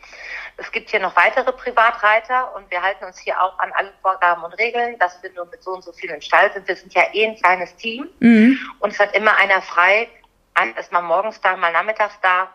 Es 0.56 0.70
gibt 0.72 0.90
hier 0.90 1.00
noch 1.00 1.16
weitere 1.16 1.52
Privatreiter 1.52 2.54
und 2.54 2.70
wir 2.70 2.82
halten 2.82 3.04
uns 3.04 3.18
hier 3.18 3.40
auch 3.40 3.58
an 3.58 3.72
alle 3.72 3.92
Vorgaben 4.02 4.42
und 4.44 4.52
Regeln, 4.54 4.98
dass 4.98 5.22
wir 5.22 5.32
nur 5.32 5.46
mit 5.46 5.62
so 5.62 5.70
und 5.70 5.82
so 5.82 5.92
vielen 5.92 6.16
im 6.16 6.20
Stall 6.20 6.52
sind. 6.52 6.68
Wir 6.68 6.76
sind 6.76 6.92
ja 6.92 7.04
eh 7.12 7.26
ein 7.26 7.36
kleines 7.36 7.74
Team 7.76 8.08
mhm. 8.18 8.58
und 8.80 8.92
es 8.92 8.98
hat 8.98 9.14
immer 9.14 9.36
einer 9.36 9.62
frei. 9.62 10.08
Einer 10.54 10.76
ist 10.78 10.92
mal 10.92 11.00
morgens 11.00 11.40
da, 11.40 11.56
mal 11.56 11.72
nachmittags 11.72 12.18
da. 12.20 12.52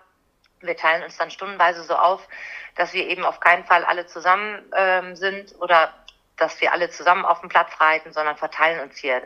Wir 0.62 0.78
teilen 0.78 1.04
uns 1.04 1.18
dann 1.18 1.32
stundenweise 1.32 1.84
so 1.84 1.96
auf, 1.96 2.28
dass 2.76 2.94
wir 2.94 3.08
eben 3.08 3.24
auf 3.24 3.40
keinen 3.40 3.66
Fall 3.66 3.84
alle 3.86 4.06
zusammen 4.06 4.62
ähm, 4.76 5.16
sind 5.16 5.56
oder 5.60 5.94
dass 6.38 6.60
wir 6.60 6.74
alle 6.74 6.90
zusammen 6.90 7.24
auf 7.24 7.40
dem 7.40 7.50
Platz 7.50 7.72
reiten, 7.80 8.12
sondern 8.12 8.36
verteilen 8.36 8.82
uns 8.82 8.98
hier. 8.98 9.24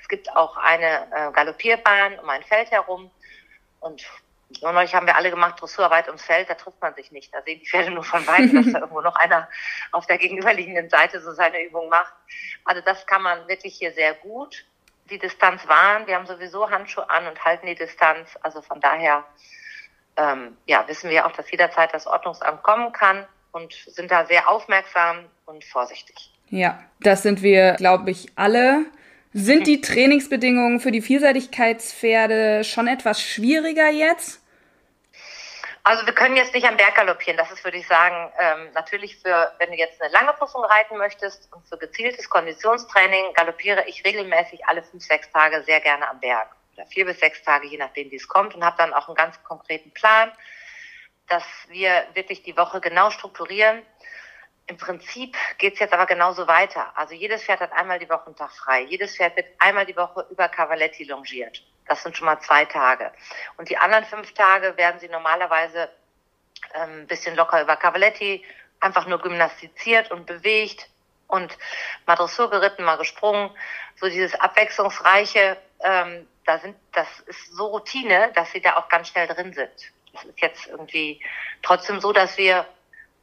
Es 0.00 0.08
gibt 0.08 0.34
auch 0.36 0.56
eine 0.56 1.08
äh, 1.12 1.32
Galoppierbahn 1.32 2.18
um 2.20 2.28
ein 2.30 2.42
Feld 2.44 2.70
herum 2.70 3.10
und 3.80 4.02
Und 4.02 4.06
neulich 4.60 4.94
haben 4.94 5.06
wir 5.06 5.16
alle 5.16 5.30
gemacht, 5.30 5.60
Dressurarbeit 5.60 6.08
ums 6.08 6.22
Feld, 6.22 6.50
da 6.50 6.54
trifft 6.54 6.80
man 6.80 6.94
sich 6.94 7.10
nicht. 7.12 7.32
Da 7.32 7.42
sehen 7.42 7.60
die 7.60 7.66
Pferde 7.66 7.90
nur 7.90 8.04
von 8.04 8.26
weitem, 8.26 8.62
dass 8.62 8.72
da 8.72 8.78
irgendwo 8.80 9.00
noch 9.00 9.16
einer 9.16 9.48
auf 9.92 10.06
der 10.06 10.18
gegenüberliegenden 10.18 10.88
Seite 10.90 11.20
so 11.20 11.32
seine 11.32 11.62
Übung 11.64 11.88
macht. 11.88 12.12
Also 12.64 12.82
das 12.82 13.06
kann 13.06 13.22
man 13.22 13.48
wirklich 13.48 13.74
hier 13.74 13.92
sehr 13.92 14.14
gut. 14.14 14.64
Die 15.10 15.18
Distanz 15.18 15.66
wahren, 15.68 16.06
wir 16.06 16.16
haben 16.16 16.26
sowieso 16.26 16.70
Handschuhe 16.70 17.08
an 17.08 17.26
und 17.26 17.44
halten 17.44 17.66
die 17.66 17.74
Distanz. 17.74 18.38
Also 18.42 18.62
von 18.62 18.80
daher 18.80 19.24
ähm, 20.16 20.56
ja, 20.66 20.86
wissen 20.88 21.10
wir 21.10 21.26
auch, 21.26 21.32
dass 21.32 21.50
jederzeit 21.50 21.92
das 21.92 22.06
Ordnungsamt 22.06 22.62
kommen 22.62 22.92
kann 22.92 23.26
und 23.52 23.72
sind 23.72 24.10
da 24.10 24.26
sehr 24.26 24.48
aufmerksam 24.48 25.26
und 25.46 25.64
vorsichtig. 25.64 26.30
Ja, 26.48 26.82
das 27.00 27.22
sind 27.22 27.42
wir, 27.42 27.74
glaube 27.74 28.10
ich, 28.10 28.26
alle. 28.36 28.86
Sind 29.32 29.66
die 29.66 29.80
Trainingsbedingungen 29.80 30.80
für 30.80 30.90
die 30.90 31.02
Vielseitigkeitspferde 31.02 32.64
schon 32.64 32.88
etwas 32.88 33.22
schwieriger 33.22 33.88
jetzt? 33.88 34.41
Also 35.84 36.06
wir 36.06 36.14
können 36.14 36.36
jetzt 36.36 36.54
nicht 36.54 36.66
am 36.66 36.76
Berg 36.76 36.94
galoppieren. 36.94 37.36
Das 37.36 37.50
ist, 37.50 37.64
würde 37.64 37.78
ich 37.78 37.86
sagen, 37.88 38.32
ähm, 38.38 38.70
natürlich 38.72 39.16
für, 39.16 39.52
wenn 39.58 39.70
du 39.70 39.76
jetzt 39.76 40.00
eine 40.00 40.12
lange 40.12 40.32
Prüfung 40.34 40.64
reiten 40.64 40.96
möchtest 40.96 41.52
und 41.52 41.66
für 41.66 41.76
gezieltes 41.76 42.30
Konditionstraining 42.30 43.32
galoppiere 43.34 43.84
ich 43.88 44.04
regelmäßig 44.04 44.64
alle 44.66 44.82
fünf, 44.82 45.02
sechs 45.02 45.30
Tage 45.32 45.62
sehr 45.64 45.80
gerne 45.80 46.08
am 46.08 46.20
Berg. 46.20 46.54
Oder 46.74 46.86
vier 46.86 47.04
bis 47.04 47.18
sechs 47.18 47.42
Tage, 47.42 47.66
je 47.66 47.78
nachdem, 47.78 48.10
wie 48.10 48.16
es 48.16 48.28
kommt 48.28 48.54
und 48.54 48.64
habe 48.64 48.76
dann 48.78 48.94
auch 48.94 49.08
einen 49.08 49.16
ganz 49.16 49.42
konkreten 49.42 49.90
Plan, 49.92 50.30
dass 51.28 51.44
wir 51.68 52.06
wirklich 52.14 52.42
die 52.42 52.56
Woche 52.56 52.80
genau 52.80 53.10
strukturieren 53.10 53.82
im 54.66 54.76
Prinzip 54.76 55.36
geht's 55.58 55.80
jetzt 55.80 55.92
aber 55.92 56.06
genauso 56.06 56.46
weiter. 56.46 56.96
Also 56.96 57.14
jedes 57.14 57.42
Pferd 57.42 57.60
hat 57.60 57.72
einmal 57.72 57.98
die 57.98 58.08
Woche 58.08 58.26
einen 58.26 58.36
Tag 58.36 58.52
frei. 58.52 58.82
Jedes 58.82 59.16
Pferd 59.16 59.36
wird 59.36 59.46
einmal 59.58 59.86
die 59.86 59.96
Woche 59.96 60.26
über 60.30 60.48
Cavaletti 60.48 61.04
longiert. 61.04 61.62
Das 61.86 62.02
sind 62.02 62.16
schon 62.16 62.26
mal 62.26 62.40
zwei 62.40 62.64
Tage. 62.64 63.12
Und 63.56 63.68
die 63.68 63.76
anderen 63.76 64.04
fünf 64.04 64.32
Tage 64.34 64.76
werden 64.76 65.00
sie 65.00 65.08
normalerweise 65.08 65.90
ähm, 66.74 67.00
ein 67.00 67.06
bisschen 67.06 67.36
locker 67.36 67.62
über 67.62 67.76
Cavaletti, 67.76 68.44
einfach 68.80 69.06
nur 69.06 69.20
gymnastiziert 69.20 70.10
und 70.10 70.26
bewegt 70.26 70.88
und 71.28 71.56
mal 72.06 72.16
Dressur 72.16 72.50
geritten, 72.50 72.84
mal 72.84 72.96
gesprungen. 72.96 73.50
So 73.96 74.08
dieses 74.08 74.34
abwechslungsreiche, 74.34 75.56
ähm, 75.80 76.26
da 76.44 76.58
sind, 76.58 76.76
das 76.92 77.08
ist 77.26 77.52
so 77.52 77.66
Routine, 77.66 78.32
dass 78.34 78.50
sie 78.52 78.60
da 78.60 78.76
auch 78.76 78.88
ganz 78.88 79.08
schnell 79.08 79.26
drin 79.28 79.52
sind. 79.52 79.70
Das 80.12 80.24
ist 80.24 80.40
jetzt 80.40 80.66
irgendwie 80.66 81.22
trotzdem 81.62 82.00
so, 82.00 82.12
dass 82.12 82.36
wir 82.36 82.66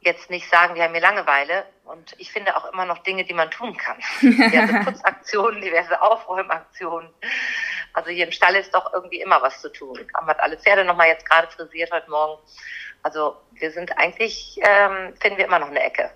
jetzt 0.00 0.30
nicht 0.30 0.48
sagen, 0.48 0.74
wir 0.74 0.84
haben 0.84 0.92
hier 0.92 1.02
Langeweile. 1.02 1.66
Und 1.84 2.14
ich 2.18 2.32
finde 2.32 2.56
auch 2.56 2.72
immer 2.72 2.84
noch 2.84 2.98
Dinge, 2.98 3.24
die 3.24 3.34
man 3.34 3.50
tun 3.50 3.76
kann. 3.76 3.98
diverse 4.22 4.80
Putzaktionen, 4.84 5.60
diverse 5.60 6.00
Aufräumaktionen. 6.00 7.10
Also 7.92 8.10
hier 8.10 8.26
im 8.26 8.32
Stall 8.32 8.56
ist 8.56 8.74
doch 8.74 8.92
irgendwie 8.92 9.20
immer 9.20 9.42
was 9.42 9.60
zu 9.60 9.68
tun. 9.70 9.98
Haben 10.14 10.26
wir 10.26 10.42
alle 10.42 10.56
Pferde 10.56 10.84
nochmal 10.84 11.08
jetzt 11.08 11.28
gerade 11.28 11.48
frisiert 11.48 11.90
heute 11.92 12.10
Morgen. 12.10 12.40
Also 13.02 13.34
wir 13.52 13.70
sind 13.70 13.96
eigentlich, 13.98 14.58
ähm, 14.62 15.14
finden 15.20 15.38
wir 15.38 15.46
immer 15.46 15.58
noch 15.58 15.70
eine 15.70 15.82
Ecke. 15.82 16.10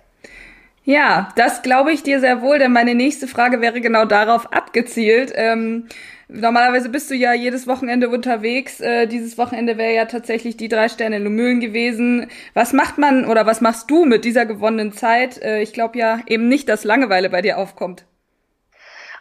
Ja, 0.83 1.29
das 1.35 1.63
glaube 1.63 1.91
ich 1.91 2.03
dir 2.03 2.19
sehr 2.19 2.43
wohl, 2.43 2.59
denn 2.59 2.71
meine 2.71 2.93
nächste 2.93 3.27
Frage 3.27 3.59
wäre 3.59 3.81
genau 3.81 4.05
darauf 4.05 4.53
abgezielt. 4.53 5.31
Ähm, 5.33 5.87
normalerweise 6.27 6.89
bist 6.89 7.09
du 7.09 7.15
ja 7.15 7.33
jedes 7.33 7.65
Wochenende 7.65 8.07
unterwegs. 8.07 8.79
Äh, 8.81 9.07
dieses 9.07 9.39
Wochenende 9.39 9.79
wäre 9.79 9.95
ja 9.95 10.05
tatsächlich 10.05 10.57
die 10.57 10.67
drei 10.67 10.87
Sterne 10.87 11.17
Lumülen 11.17 11.59
gewesen. 11.59 12.29
Was 12.53 12.71
macht 12.71 12.99
man 12.99 13.25
oder 13.25 13.47
was 13.47 13.61
machst 13.61 13.89
du 13.89 14.05
mit 14.05 14.25
dieser 14.25 14.45
gewonnenen 14.45 14.91
Zeit? 14.91 15.41
Äh, 15.41 15.61
ich 15.61 15.73
glaube 15.73 15.97
ja 15.97 16.19
eben 16.27 16.47
nicht, 16.47 16.69
dass 16.69 16.83
Langeweile 16.83 17.31
bei 17.31 17.41
dir 17.41 17.57
aufkommt. 17.57 18.05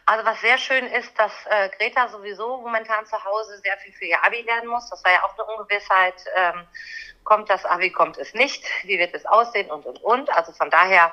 Also 0.06 0.25
was 0.26 0.40
sehr 0.40 0.58
schön 0.58 0.87
ist, 0.87 1.18
dass 1.18 1.32
äh, 1.46 1.70
Greta 1.78 2.08
sowieso 2.08 2.58
momentan 2.58 3.06
zu 3.06 3.23
Hause 3.25 3.58
sehr 3.58 3.76
viel 3.78 3.92
für 3.92 4.04
ihr 4.04 4.23
Abi 4.23 4.42
lernen 4.42 4.68
muss. 4.68 4.88
Das 4.90 5.02
war 5.02 5.12
ja 5.12 5.23
auch 5.25 5.32
eine 5.38 5.44
Ungewissheit. 5.44 6.14
Ähm, 6.37 6.66
kommt 7.25 7.49
das 7.49 7.64
Abi, 7.64 7.90
kommt 7.90 8.18
es 8.18 8.34
nicht? 8.34 8.64
Wie 8.82 8.99
wird 8.99 9.14
es 9.14 9.25
aussehen 9.25 9.70
und, 9.70 9.87
und, 9.87 10.02
und? 10.02 10.28
Also 10.30 10.52
von 10.52 10.68
daher 10.68 11.12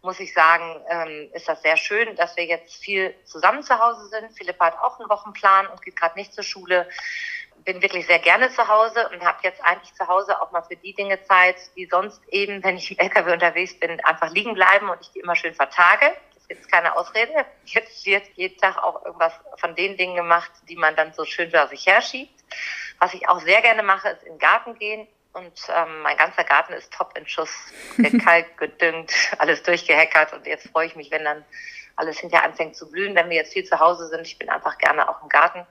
muss 0.00 0.18
ich 0.18 0.32
sagen, 0.32 0.80
ähm, 0.88 1.30
ist 1.32 1.48
das 1.48 1.62
sehr 1.62 1.76
schön, 1.76 2.16
dass 2.16 2.36
wir 2.36 2.44
jetzt 2.44 2.82
viel 2.82 3.14
zusammen 3.24 3.62
zu 3.62 3.78
Hause 3.78 4.06
sind. 4.08 4.36
Philippa 4.36 4.66
hat 4.66 4.78
auch 4.78 4.98
einen 4.98 5.10
Wochenplan 5.10 5.66
und 5.68 5.82
geht 5.82 5.96
gerade 5.96 6.18
nicht 6.18 6.34
zur 6.34 6.42
Schule. 6.42 6.88
Bin 7.64 7.82
wirklich 7.82 8.06
sehr 8.06 8.18
gerne 8.18 8.50
zu 8.50 8.66
Hause 8.66 9.08
und 9.10 9.22
habe 9.24 9.38
jetzt 9.42 9.62
eigentlich 9.62 9.94
zu 9.94 10.08
Hause 10.08 10.40
auch 10.40 10.50
mal 10.50 10.62
für 10.62 10.74
die 10.74 10.94
Dinge 10.94 11.22
Zeit, 11.22 11.56
die 11.76 11.86
sonst 11.86 12.20
eben, 12.28 12.64
wenn 12.64 12.76
ich 12.76 12.90
im 12.90 12.98
LKW 12.98 13.32
unterwegs 13.32 13.78
bin, 13.78 14.00
einfach 14.04 14.30
liegen 14.30 14.54
bleiben 14.54 14.88
und 14.88 14.98
ich 15.02 15.12
die 15.12 15.20
immer 15.20 15.36
schön 15.36 15.54
vertage. 15.54 16.12
Jetzt 16.52 16.70
keine 16.70 16.94
Ausrede. 16.96 17.46
Jetzt 17.64 18.04
wird 18.04 18.26
jeden 18.34 18.58
Tag 18.58 18.76
auch 18.76 19.04
irgendwas 19.06 19.32
von 19.56 19.74
den 19.74 19.96
Dingen 19.96 20.16
gemacht, 20.16 20.50
die 20.68 20.76
man 20.76 20.94
dann 20.94 21.14
so 21.14 21.24
schön 21.24 21.50
vor 21.50 21.66
sich 21.68 21.86
herschiebt. 21.86 22.44
Was 22.98 23.14
ich 23.14 23.26
auch 23.26 23.40
sehr 23.40 23.62
gerne 23.62 23.82
mache, 23.82 24.10
ist 24.10 24.22
in 24.24 24.34
den 24.34 24.38
Garten 24.38 24.78
gehen 24.78 25.08
und 25.32 25.58
ähm, 25.74 26.02
mein 26.02 26.16
ganzer 26.18 26.44
Garten 26.44 26.74
ist 26.74 26.92
top 26.92 27.16
in 27.16 27.26
Schuss, 27.26 27.50
gekalkt, 27.96 28.58
gedüngt, 28.58 29.12
alles 29.38 29.62
durchgehackert. 29.62 30.34
Und 30.34 30.46
jetzt 30.46 30.68
freue 30.68 30.86
ich 30.86 30.94
mich, 30.94 31.10
wenn 31.10 31.24
dann 31.24 31.42
alles 31.96 32.18
hinterher 32.18 32.46
anfängt 32.46 32.76
zu 32.76 32.90
blühen, 32.90 33.14
wenn 33.14 33.30
wir 33.30 33.36
jetzt 33.36 33.54
viel 33.54 33.64
zu 33.64 33.80
Hause 33.80 34.08
sind. 34.08 34.26
Ich 34.26 34.38
bin 34.38 34.50
einfach 34.50 34.76
gerne 34.76 35.08
auch 35.08 35.22
im 35.22 35.30
Garten. 35.30 35.66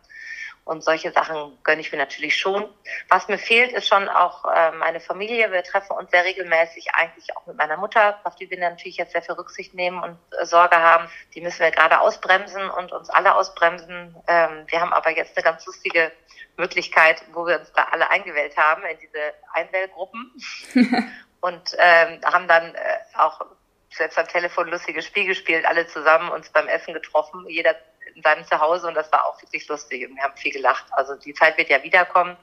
Und 0.64 0.84
solche 0.84 1.12
Sachen 1.12 1.58
gönne 1.64 1.82
ich 1.82 1.92
mir 1.92 1.98
natürlich 1.98 2.38
schon. 2.38 2.70
Was 3.10 3.28
mir 3.28 3.40
fehlt, 3.40 3.72
ist 3.72 3.88
schon 3.88 4.08
auch 4.08 4.46
äh, 4.46 4.72
meine 4.74 5.00
Familie. 5.00 5.52
Wir 5.52 5.64
treffen 5.64 5.94
uns 5.94 6.12
sehr 6.12 6.24
regelmäßig, 6.24 6.94
eigentlich 6.94 7.36
auch 7.36 7.48
mit 7.48 7.58
meiner 7.58 7.78
Mutter, 7.78 8.20
auf 8.24 8.36
die 8.36 8.50
wir 8.50 8.60
natürlich 8.60 8.98
jetzt 8.98 9.14
sehr 9.14 9.24
viel 9.24 9.36
Rücksicht 9.36 9.74
nehmen 9.74 10.02
und 10.02 10.18
äh, 10.40 10.46
Sorge 10.46 10.78
haben. 10.78 11.10
Die 11.34 11.42
müssen 11.42 11.62
wir 11.62 11.72
gerade 11.72 12.00
ausbremsen 12.00 12.70
und 12.70 12.92
uns 12.92 13.10
alle 13.10 13.36
ausbremsen. 13.36 14.16
Ähm, 14.28 14.66
wir 14.68 14.82
haben 14.82 14.94
aber 14.94 15.10
jetzt 15.10 15.36
eine 15.36 15.44
ganz 15.44 15.66
lustige 15.66 16.12
Möglichkeit, 16.58 17.24
wo 17.34 17.46
wir 17.48 17.60
uns 17.60 17.72
da 17.74 17.88
alle 17.92 18.10
eingewählt 18.10 18.56
haben 18.56 18.84
in 18.84 19.00
diese 19.00 19.34
Einwählgruppen 19.54 20.32
und 21.42 21.76
ähm, 21.80 22.22
haben 22.24 22.48
dann 22.48 22.76
äh, 22.76 22.98
auch 23.18 23.42
selbst 23.90 24.18
am 24.18 24.28
Telefon 24.28 24.70
lustige 24.70 25.02
Spiel 25.02 25.26
gespielt, 25.26 25.66
alle 25.66 25.88
zusammen 25.88 26.30
uns 26.30 26.50
beim 26.50 26.68
Essen 26.68 26.94
getroffen, 26.94 27.46
jeder 27.48 27.76
in 28.16 28.22
seinem 28.22 28.46
Zuhause 28.46 28.88
und 28.88 28.96
das 28.96 29.12
war 29.12 29.26
auch 29.26 29.42
wirklich 29.42 29.68
lustig 29.68 30.08
und 30.08 30.16
wir 30.16 30.24
haben 30.24 30.38
viel 30.38 30.52
gelacht. 30.52 30.86
Also 30.92 31.16
die 31.16 31.34
Zeit 31.34 31.58
wird 31.58 31.70
ja 31.70 31.82
wiederkommen. 31.84 32.38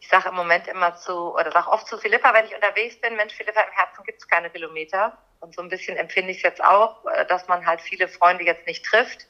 Ich 0.00 0.08
sage 0.08 0.28
im 0.28 0.34
Moment 0.34 0.68
immer 0.68 0.96
zu, 0.96 1.34
oder 1.34 1.50
sage 1.50 1.70
oft 1.70 1.86
zu 1.86 1.96
Philippa, 1.96 2.34
wenn 2.34 2.44
ich 2.44 2.54
unterwegs 2.54 3.00
bin, 3.00 3.16
Mensch, 3.16 3.34
Philippa, 3.34 3.60
im 3.60 3.72
Herzen 3.72 4.04
gibt 4.04 4.20
es 4.20 4.28
keine 4.28 4.50
Kilometer. 4.50 5.16
Und 5.40 5.54
so 5.54 5.62
ein 5.62 5.68
bisschen 5.68 5.96
empfinde 5.96 6.30
ich 6.30 6.38
es 6.38 6.42
jetzt 6.42 6.64
auch, 6.64 7.04
äh, 7.06 7.26
dass 7.26 7.48
man 7.48 7.66
halt 7.66 7.80
viele 7.80 8.08
Freunde 8.08 8.44
jetzt 8.44 8.66
nicht 8.66 8.84
trifft 8.84 9.26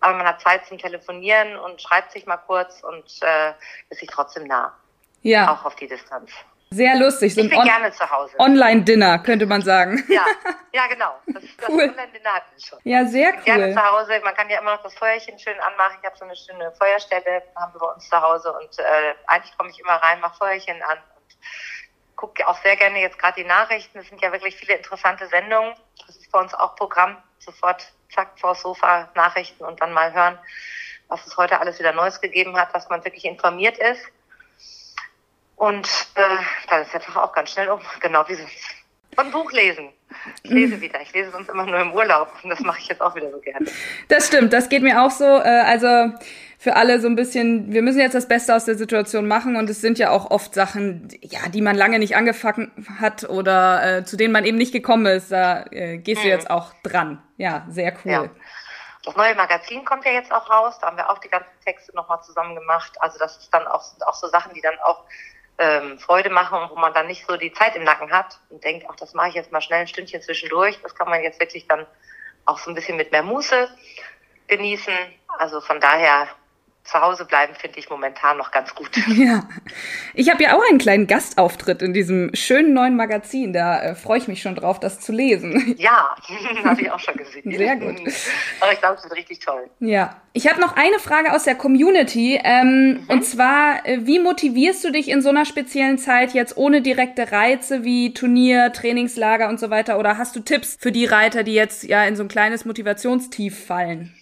aber 0.00 0.16
man 0.16 0.26
hat 0.26 0.40
Zeit 0.40 0.66
zum 0.66 0.78
Telefonieren 0.78 1.56
und 1.56 1.80
schreibt 1.80 2.12
sich 2.12 2.26
mal 2.26 2.36
kurz 2.36 2.82
und 2.82 3.04
äh, 3.22 3.52
ist 3.90 4.00
sich 4.00 4.08
trotzdem 4.08 4.44
nah. 4.44 4.74
Ja. 5.22 5.52
Auch 5.52 5.64
auf 5.64 5.76
die 5.76 5.88
Distanz. 5.88 6.30
Sehr 6.70 6.96
lustig. 6.96 7.34
So 7.34 7.42
ich 7.42 7.50
bin 7.50 7.62
gerne 7.62 7.92
zu 7.92 8.10
Hause. 8.10 8.38
Online-Dinner, 8.38 9.20
könnte 9.20 9.46
man 9.46 9.62
sagen. 9.62 10.04
Ja, 10.08 10.26
ja 10.72 10.86
genau. 10.88 11.14
Das, 11.26 11.42
das 11.56 11.68
cool. 11.68 11.84
Online-Dinner 11.84 12.34
hatten 12.34 12.50
wir 12.54 12.64
schon. 12.64 12.78
Ja, 12.82 13.04
sehr 13.04 13.34
cool. 13.34 13.42
Gerne 13.44 13.72
zu 13.72 13.82
Hause. 13.82 14.20
Man 14.24 14.34
kann 14.34 14.50
ja 14.50 14.58
immer 14.58 14.74
noch 14.74 14.82
das 14.82 14.94
Feuerchen 14.94 15.38
schön 15.38 15.58
anmachen. 15.60 15.98
Ich 16.00 16.06
habe 16.06 16.16
so 16.16 16.24
eine 16.24 16.34
schöne 16.34 16.72
Feuerstelle, 16.72 17.42
haben 17.54 17.72
wir 17.72 17.80
bei 17.80 17.92
uns 17.92 18.08
zu 18.08 18.20
Hause. 18.20 18.52
Und 18.52 18.78
äh, 18.78 19.14
eigentlich 19.28 19.56
komme 19.56 19.70
ich 19.70 19.78
immer 19.78 19.94
rein, 19.94 20.20
mache 20.20 20.36
Feuerchen 20.38 20.82
an 20.82 20.98
und 21.16 21.36
gucke 22.16 22.46
auch 22.48 22.60
sehr 22.62 22.76
gerne 22.76 23.00
jetzt 23.00 23.18
gerade 23.18 23.40
die 23.40 23.48
Nachrichten. 23.48 23.98
Es 23.98 24.08
sind 24.08 24.20
ja 24.20 24.32
wirklich 24.32 24.56
viele 24.56 24.74
interessante 24.74 25.28
Sendungen. 25.28 25.74
Das 26.04 26.16
ist 26.16 26.32
bei 26.32 26.40
uns 26.40 26.52
auch 26.52 26.74
Programm. 26.74 27.16
Sofort 27.38 27.86
zack 28.12 28.38
vors 28.40 28.62
Sofa 28.62 29.08
Nachrichten 29.14 29.64
und 29.64 29.80
dann 29.80 29.92
mal 29.92 30.12
hören, 30.12 30.38
was 31.08 31.24
es 31.26 31.36
heute 31.36 31.60
alles 31.60 31.78
wieder 31.78 31.92
Neues 31.92 32.20
gegeben 32.20 32.56
hat, 32.56 32.74
dass 32.74 32.88
man 32.88 33.04
wirklich 33.04 33.24
informiert 33.24 33.78
ist. 33.78 34.02
Und 35.56 35.88
äh, 36.14 36.20
dann 36.68 36.82
ist 36.82 36.92
der 36.92 37.00
Tag 37.00 37.16
auch 37.16 37.32
ganz 37.32 37.50
schnell 37.50 37.68
um, 37.68 37.80
genau 38.00 38.24
wie 38.28 38.34
sonst. 38.34 38.74
Und 39.16 39.32
Buch 39.32 39.50
lesen. 39.52 39.92
Ich 40.42 40.50
lese 40.50 40.80
wieder. 40.80 41.00
Ich 41.00 41.12
lese 41.12 41.30
sonst 41.30 41.48
immer 41.48 41.64
nur 41.64 41.80
im 41.80 41.92
Urlaub 41.92 42.28
und 42.42 42.50
das 42.50 42.60
mache 42.60 42.78
ich 42.80 42.88
jetzt 42.88 43.00
auch 43.00 43.14
wieder 43.14 43.30
so 43.30 43.38
gerne. 43.38 43.66
Das 44.08 44.26
stimmt, 44.26 44.52
das 44.52 44.68
geht 44.68 44.82
mir 44.82 45.02
auch 45.02 45.10
so. 45.10 45.24
Äh, 45.24 45.62
also 45.64 46.12
für 46.58 46.76
alle 46.76 47.00
so 47.00 47.06
ein 47.06 47.16
bisschen, 47.16 47.72
wir 47.72 47.82
müssen 47.82 48.00
jetzt 48.00 48.14
das 48.14 48.28
Beste 48.28 48.54
aus 48.54 48.64
der 48.64 48.76
Situation 48.76 49.26
machen 49.26 49.56
und 49.56 49.70
es 49.70 49.80
sind 49.80 49.98
ja 49.98 50.10
auch 50.10 50.30
oft 50.30 50.54
Sachen, 50.54 51.08
ja, 51.22 51.48
die 51.48 51.62
man 51.62 51.76
lange 51.76 51.98
nicht 51.98 52.16
angefangen 52.16 52.72
hat 52.98 53.24
oder 53.24 53.98
äh, 53.98 54.04
zu 54.04 54.16
denen 54.16 54.32
man 54.32 54.44
eben 54.44 54.58
nicht 54.58 54.72
gekommen 54.72 55.06
ist. 55.06 55.32
Da 55.32 55.64
äh, 55.70 55.98
gehst 55.98 56.22
du 56.22 56.26
mhm. 56.26 56.32
jetzt 56.32 56.50
auch 56.50 56.72
dran. 56.82 57.22
Ja, 57.36 57.66
sehr 57.68 57.92
cool. 58.04 58.12
Ja. 58.12 58.30
Das 59.04 59.16
neue 59.16 59.34
Magazin 59.34 59.84
kommt 59.84 60.04
ja 60.04 60.12
jetzt 60.12 60.32
auch 60.32 60.50
raus. 60.50 60.78
Da 60.80 60.88
haben 60.88 60.96
wir 60.96 61.08
auch 61.08 61.18
die 61.18 61.28
ganzen 61.28 61.52
Texte 61.64 61.94
nochmal 61.94 62.20
zusammen 62.22 62.56
gemacht. 62.56 62.92
Also 63.00 63.18
das 63.18 63.36
ist 63.36 63.54
dann 63.54 63.66
auch, 63.68 63.84
auch 64.04 64.14
so 64.14 64.26
Sachen, 64.28 64.52
die 64.52 64.60
dann 64.60 64.74
auch 64.84 65.04
ähm, 65.58 65.98
Freude 65.98 66.30
machen 66.30 66.68
wo 66.70 66.76
man 66.76 66.92
dann 66.92 67.06
nicht 67.06 67.26
so 67.26 67.36
die 67.36 67.52
Zeit 67.52 67.76
im 67.76 67.84
Nacken 67.84 68.12
hat 68.12 68.40
und 68.50 68.62
denkt, 68.64 68.86
ach, 68.88 68.96
das 68.96 69.14
mache 69.14 69.28
ich 69.28 69.34
jetzt 69.34 69.52
mal 69.52 69.60
schnell 69.60 69.80
ein 69.80 69.88
Stündchen 69.88 70.22
zwischendurch. 70.22 70.78
Das 70.82 70.94
kann 70.94 71.08
man 71.08 71.22
jetzt 71.22 71.40
wirklich 71.40 71.66
dann 71.66 71.86
auch 72.44 72.58
so 72.58 72.70
ein 72.70 72.74
bisschen 72.74 72.96
mit 72.96 73.12
mehr 73.12 73.22
Muße 73.22 73.68
genießen. 74.48 74.94
Also 75.38 75.60
von 75.60 75.80
daher 75.80 76.28
zu 76.86 77.00
Hause 77.00 77.24
bleiben 77.24 77.54
finde 77.54 77.78
ich 77.78 77.90
momentan 77.90 78.36
noch 78.38 78.50
ganz 78.50 78.74
gut. 78.74 78.90
Ja, 79.16 79.48
ich 80.14 80.30
habe 80.30 80.42
ja 80.42 80.54
auch 80.54 80.62
einen 80.68 80.78
kleinen 80.78 81.06
Gastauftritt 81.06 81.80
in 81.80 81.94
diesem 81.94 82.30
schönen 82.34 82.74
neuen 82.74 82.96
Magazin. 82.96 83.52
Da 83.52 83.80
äh, 83.80 83.94
freue 83.94 84.18
ich 84.18 84.28
mich 84.28 84.42
schon 84.42 84.54
drauf, 84.54 84.78
das 84.78 85.00
zu 85.00 85.12
lesen. 85.12 85.74
Ja, 85.78 86.14
habe 86.64 86.82
ich 86.82 86.90
auch 86.90 86.98
schon 86.98 87.16
gesehen. 87.16 87.50
Sehr 87.56 87.76
gut. 87.76 88.00
Aber 88.60 88.72
ich 88.72 88.78
glaube, 88.78 88.96
es 88.96 89.04
wird 89.04 89.14
richtig 89.14 89.40
toll. 89.40 89.68
Ja, 89.80 90.16
ich 90.32 90.48
habe 90.48 90.60
noch 90.60 90.76
eine 90.76 90.98
Frage 90.98 91.32
aus 91.32 91.44
der 91.44 91.54
Community. 91.54 92.40
Ähm, 92.42 92.88
mhm. 92.88 93.04
Und 93.08 93.24
zwar, 93.24 93.86
äh, 93.86 94.06
wie 94.06 94.18
motivierst 94.18 94.84
du 94.84 94.90
dich 94.90 95.08
in 95.08 95.22
so 95.22 95.28
einer 95.28 95.44
speziellen 95.44 95.98
Zeit 95.98 96.34
jetzt 96.34 96.56
ohne 96.56 96.82
direkte 96.82 97.32
Reize 97.32 97.84
wie 97.84 98.12
Turnier, 98.14 98.72
Trainingslager 98.72 99.48
und 99.48 99.58
so 99.58 99.70
weiter? 99.70 99.98
Oder 99.98 100.18
hast 100.18 100.36
du 100.36 100.40
Tipps 100.40 100.76
für 100.78 100.92
die 100.92 101.06
Reiter, 101.06 101.42
die 101.42 101.54
jetzt 101.54 101.84
ja 101.84 102.04
in 102.04 102.16
so 102.16 102.22
ein 102.22 102.28
kleines 102.28 102.64
Motivationstief 102.64 103.66
fallen? 103.66 104.14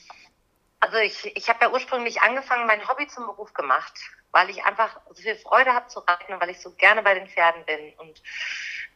Also 0.84 0.98
ich, 0.98 1.34
ich 1.34 1.48
habe 1.48 1.64
ja 1.64 1.70
ursprünglich 1.70 2.20
angefangen, 2.20 2.66
mein 2.66 2.86
Hobby 2.86 3.06
zum 3.06 3.24
Beruf 3.24 3.54
gemacht, 3.54 3.94
weil 4.32 4.50
ich 4.50 4.66
einfach 4.66 5.00
so 5.08 5.22
viel 5.22 5.36
Freude 5.36 5.72
habe 5.72 5.86
zu 5.86 6.00
reiten 6.00 6.34
und 6.34 6.42
weil 6.42 6.50
ich 6.50 6.60
so 6.60 6.72
gerne 6.72 7.02
bei 7.02 7.14
den 7.14 7.26
Pferden 7.26 7.64
bin. 7.64 7.94
Und 7.96 8.22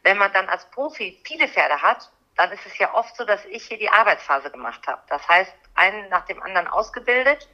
wenn 0.03 0.19
man 0.19 0.31
dann 0.31 0.47
als 0.49 0.69
Profi 0.69 1.19
viele 1.25 1.47
Pferde 1.47 1.81
hat, 1.81 2.11
dann 2.35 2.51
ist 2.51 2.63
es 2.67 2.77
ja 2.77 2.93
oft 2.93 3.15
so, 3.15 3.25
dass 3.25 3.43
ich 3.45 3.65
hier 3.65 3.79
die 3.79 3.89
Arbeitsphase 3.89 4.51
gemacht 4.51 4.85
habe. 4.85 5.01
Das 5.07 5.27
heißt, 5.27 5.51
einen 5.73 6.09
nach 6.09 6.25
dem 6.25 6.43
anderen 6.43 6.67
ausgebildet 6.67 7.49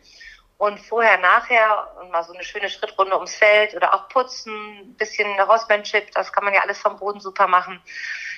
und 0.57 0.81
vorher, 0.81 1.17
nachher 1.17 1.95
mal 2.11 2.23
so 2.23 2.33
eine 2.33 2.43
schöne 2.43 2.67
Schrittrunde 2.67 3.15
ums 3.15 3.35
Feld 3.35 3.73
oder 3.73 3.93
auch 3.93 4.09
putzen, 4.09 4.79
ein 4.79 4.95
bisschen 4.97 5.27
Horsemanship, 5.47 6.11
das 6.11 6.33
kann 6.33 6.43
man 6.43 6.53
ja 6.53 6.61
alles 6.61 6.79
vom 6.79 6.99
Boden 6.99 7.21
super 7.21 7.47
machen 7.47 7.81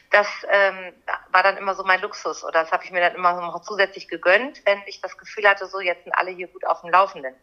das 0.09 0.27
ähm, 0.49 0.93
war 1.31 1.43
dann 1.43 1.57
immer 1.57 1.75
so 1.75 1.83
mein 1.83 2.01
Luxus 2.01 2.43
oder 2.43 2.61
das 2.61 2.71
habe 2.71 2.83
ich 2.83 2.91
mir 2.91 3.01
dann 3.01 3.15
immer 3.15 3.33
noch 3.33 3.61
zusätzlich 3.61 4.07
gegönnt, 4.07 4.65
wenn 4.65 4.81
ich 4.85 5.01
das 5.01 5.17
Gefühl 5.17 5.47
hatte, 5.47 5.67
so 5.67 5.79
jetzt 5.79 6.03
sind 6.05 6.13
alle 6.13 6.31
hier 6.31 6.47
gut 6.47 6.65
auf 6.65 6.81
dem 6.81 6.91
Laufenden. 6.91 7.35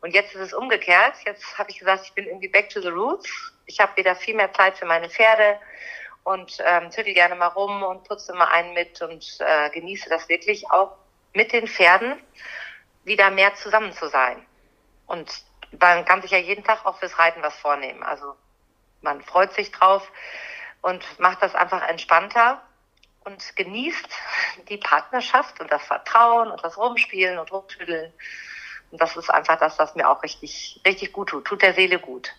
Und 0.00 0.14
jetzt 0.14 0.34
ist 0.34 0.40
es 0.40 0.52
umgekehrt. 0.52 1.14
Jetzt 1.24 1.58
habe 1.58 1.70
ich 1.70 1.78
gesagt, 1.78 2.04
ich 2.04 2.12
bin 2.12 2.26
irgendwie 2.26 2.48
back 2.48 2.70
to 2.70 2.80
the 2.80 2.88
roots. 2.88 3.52
Ich 3.66 3.80
habe 3.80 3.96
wieder 3.96 4.16
viel 4.16 4.34
mehr 4.34 4.52
Zeit 4.52 4.78
für 4.78 4.86
meine 4.86 5.08
Pferde 5.08 5.58
und 6.24 6.58
ähm, 6.64 6.90
zügel 6.90 7.14
gerne 7.14 7.34
mal 7.34 7.48
rum 7.48 7.82
und 7.82 8.04
putze 8.04 8.32
immer 8.32 8.50
einen 8.50 8.74
mit 8.74 9.00
und 9.02 9.38
äh, 9.40 9.70
genieße 9.70 10.08
das 10.08 10.28
wirklich 10.28 10.70
auch 10.70 10.96
mit 11.32 11.52
den 11.52 11.66
Pferden 11.66 12.20
wieder 13.04 13.30
mehr 13.30 13.54
zusammen 13.54 13.92
zu 13.92 14.08
sein. 14.08 14.44
Und 15.06 15.30
man 15.80 16.04
kann 16.04 16.22
sich 16.22 16.30
ja 16.30 16.38
jeden 16.38 16.64
Tag 16.64 16.84
auch 16.84 16.98
fürs 16.98 17.18
Reiten 17.18 17.42
was 17.42 17.56
vornehmen. 17.56 18.02
Also 18.02 18.34
man 19.00 19.22
freut 19.22 19.52
sich 19.54 19.70
drauf 19.70 20.10
und 20.82 21.04
macht 21.18 21.42
das 21.42 21.54
einfach 21.54 21.86
entspannter 21.88 22.62
und 23.24 23.56
genießt 23.56 24.08
die 24.68 24.78
Partnerschaft 24.78 25.60
und 25.60 25.70
das 25.70 25.82
Vertrauen 25.82 26.50
und 26.50 26.62
das 26.64 26.76
Rumspielen 26.76 27.38
und 27.38 27.52
Rumtüdeln. 27.52 28.12
Und 28.90 29.00
das 29.00 29.16
ist 29.16 29.28
einfach 29.30 29.58
das, 29.58 29.78
was 29.78 29.94
mir 29.94 30.08
auch 30.08 30.22
richtig, 30.22 30.80
richtig 30.86 31.12
gut 31.12 31.28
tut. 31.28 31.44
Tut 31.44 31.62
der 31.62 31.74
Seele 31.74 31.98
gut. 31.98 32.32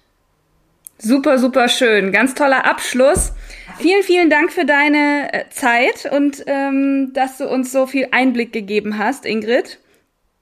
Super, 0.97 1.37
super 1.37 1.69
schön. 1.69 2.11
Ganz 2.11 2.35
toller 2.35 2.65
Abschluss. 2.65 3.31
Vielen, 3.77 4.03
vielen 4.03 4.29
Dank 4.29 4.51
für 4.51 4.65
deine 4.65 5.31
äh, 5.31 5.49
Zeit 5.49 6.05
und 6.11 6.43
ähm, 6.45 7.13
dass 7.13 7.37
du 7.37 7.47
uns 7.47 7.71
so 7.71 7.87
viel 7.87 8.09
Einblick 8.11 8.51
gegeben 8.51 8.97
hast, 8.97 9.25
Ingrid. 9.25 9.79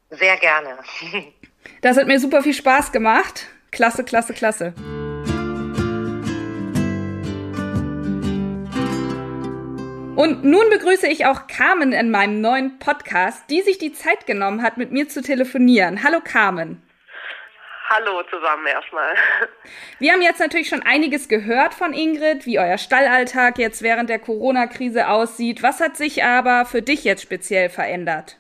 Sehr 0.10 0.38
gerne. 0.38 0.80
Das 1.82 1.98
hat 1.98 2.08
mir 2.08 2.20
super 2.20 2.42
viel 2.42 2.54
Spaß 2.54 2.92
gemacht. 2.92 3.48
Klasse, 3.72 4.04
klasse, 4.04 4.34
klasse. 4.34 4.74
Und 10.18 10.44
nun 10.44 10.68
begrüße 10.72 11.06
ich 11.06 11.28
auch 11.28 11.46
Carmen 11.46 11.94
in 11.94 12.10
meinem 12.10 12.42
neuen 12.42 12.80
Podcast, 12.80 13.48
die 13.52 13.62
sich 13.62 13.78
die 13.78 13.94
Zeit 13.94 14.26
genommen 14.26 14.64
hat, 14.64 14.76
mit 14.76 14.92
mir 14.92 15.08
zu 15.08 15.22
telefonieren. 15.22 16.04
Hallo 16.04 16.22
Carmen. 16.24 16.82
Hallo 17.88 18.24
zusammen 18.24 18.66
erstmal. 18.66 19.14
Wir 20.00 20.14
haben 20.14 20.24
jetzt 20.24 20.40
natürlich 20.40 20.70
schon 20.70 20.82
einiges 20.82 21.28
gehört 21.28 21.76
von 21.76 21.94
Ingrid, 21.94 22.48
wie 22.48 22.58
euer 22.58 22.80
Stallalltag 22.80 23.60
jetzt 23.60 23.84
während 23.84 24.10
der 24.10 24.18
Corona-Krise 24.18 25.08
aussieht. 25.08 25.62
Was 25.62 25.82
hat 25.82 25.96
sich 25.96 26.24
aber 26.24 26.66
für 26.66 26.82
dich 26.82 27.04
jetzt 27.04 27.22
speziell 27.22 27.70
verändert? 27.70 28.40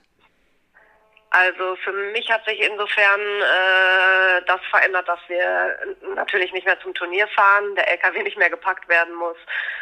Also 1.30 1.76
für 1.84 1.92
mich 1.92 2.30
hat 2.32 2.46
sich 2.46 2.60
insofern 2.62 3.20
äh, 3.20 4.42
das 4.48 4.62
verändert, 4.72 5.08
dass 5.08 5.20
wir 5.28 5.78
natürlich 6.16 6.54
nicht 6.54 6.66
mehr 6.66 6.80
zum 6.80 6.94
Turnier 6.94 7.28
fahren, 7.28 7.76
der 7.76 7.90
LKW 7.90 8.24
nicht 8.24 8.38
mehr 8.38 8.50
gepackt 8.50 8.88
werden 8.88 9.14
muss 9.14 9.36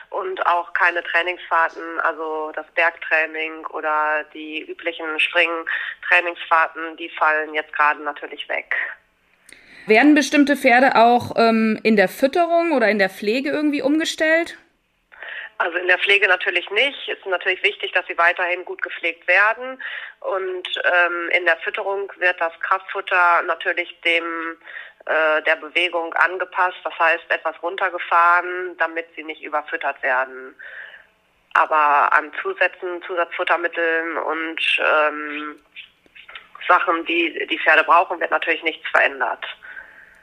und 0.10 0.44
auch 0.48 0.74
keine 0.74 1.04
Trainingsfahrten, 1.04 2.00
also 2.00 2.52
das 2.56 2.66
Bergtraining 2.74 3.66
oder 3.68 4.26
die 4.34 4.62
üblichen 4.62 5.20
Springen-Trainingsfahrten, 5.20 6.98
die 6.98 7.10
fallen 7.10 7.54
jetzt 7.54 7.74
gerade 7.74 8.02
natürlich 8.02 8.50
weg. 8.50 8.76
Werden 9.86 10.16
bestimmte 10.16 10.58
Pferde 10.58 10.96
auch 10.96 11.36
ähm, 11.38 11.80
in 11.84 11.96
der 11.96 12.08
Fütterung 12.08 12.72
oder 12.72 12.90
in 12.90 12.98
der 12.98 13.10
Pflege 13.10 13.52
irgendwie 13.52 13.84
umgestellt? 13.84 14.58
Also 15.58 15.78
in 15.78 15.88
der 15.88 16.00
Pflege 16.00 16.28
natürlich 16.28 16.70
nicht. 16.70 17.08
Es 17.08 17.18
ist 17.18 17.26
natürlich 17.26 17.64
wichtig, 17.64 17.94
dass 17.94 18.06
sie 18.08 18.18
weiterhin 18.18 18.66
gut 18.66 18.82
gepflegt 18.82 19.28
werden. 19.28 19.82
Und 20.20 20.68
ähm, 20.84 21.30
in 21.30 21.46
der 21.46 21.58
Fütterung 21.58 22.12
wird 22.18 22.40
das 22.42 22.54
Kraftfutter 22.60 23.42
natürlich 23.44 24.00
dem 24.02 24.58
äh, 25.06 25.42
der 25.44 25.56
Bewegung 25.56 26.14
angepasst. 26.16 26.78
Das 26.84 26.98
heißt 27.00 27.24
etwas 27.30 27.56
runtergefahren, 27.64 28.76
damit 28.78 29.08
sie 29.16 29.24
nicht 29.24 29.44
überfüttert 29.44 30.02
werden. 30.04 30.56
Aber 31.54 32.12
an 32.12 32.32
Zusätzen, 32.42 33.02
Zusatzfuttermitteln 33.04 34.18
und 34.18 34.62
ähm, 34.80 35.60
Sachen, 36.68 37.06
die 37.06 37.48
die 37.48 37.60
Pferde 37.60 37.84
brauchen, 37.84 38.20
wird 38.20 38.32
natürlich 38.32 38.64
nichts 38.64 38.88
verändert. 38.90 39.46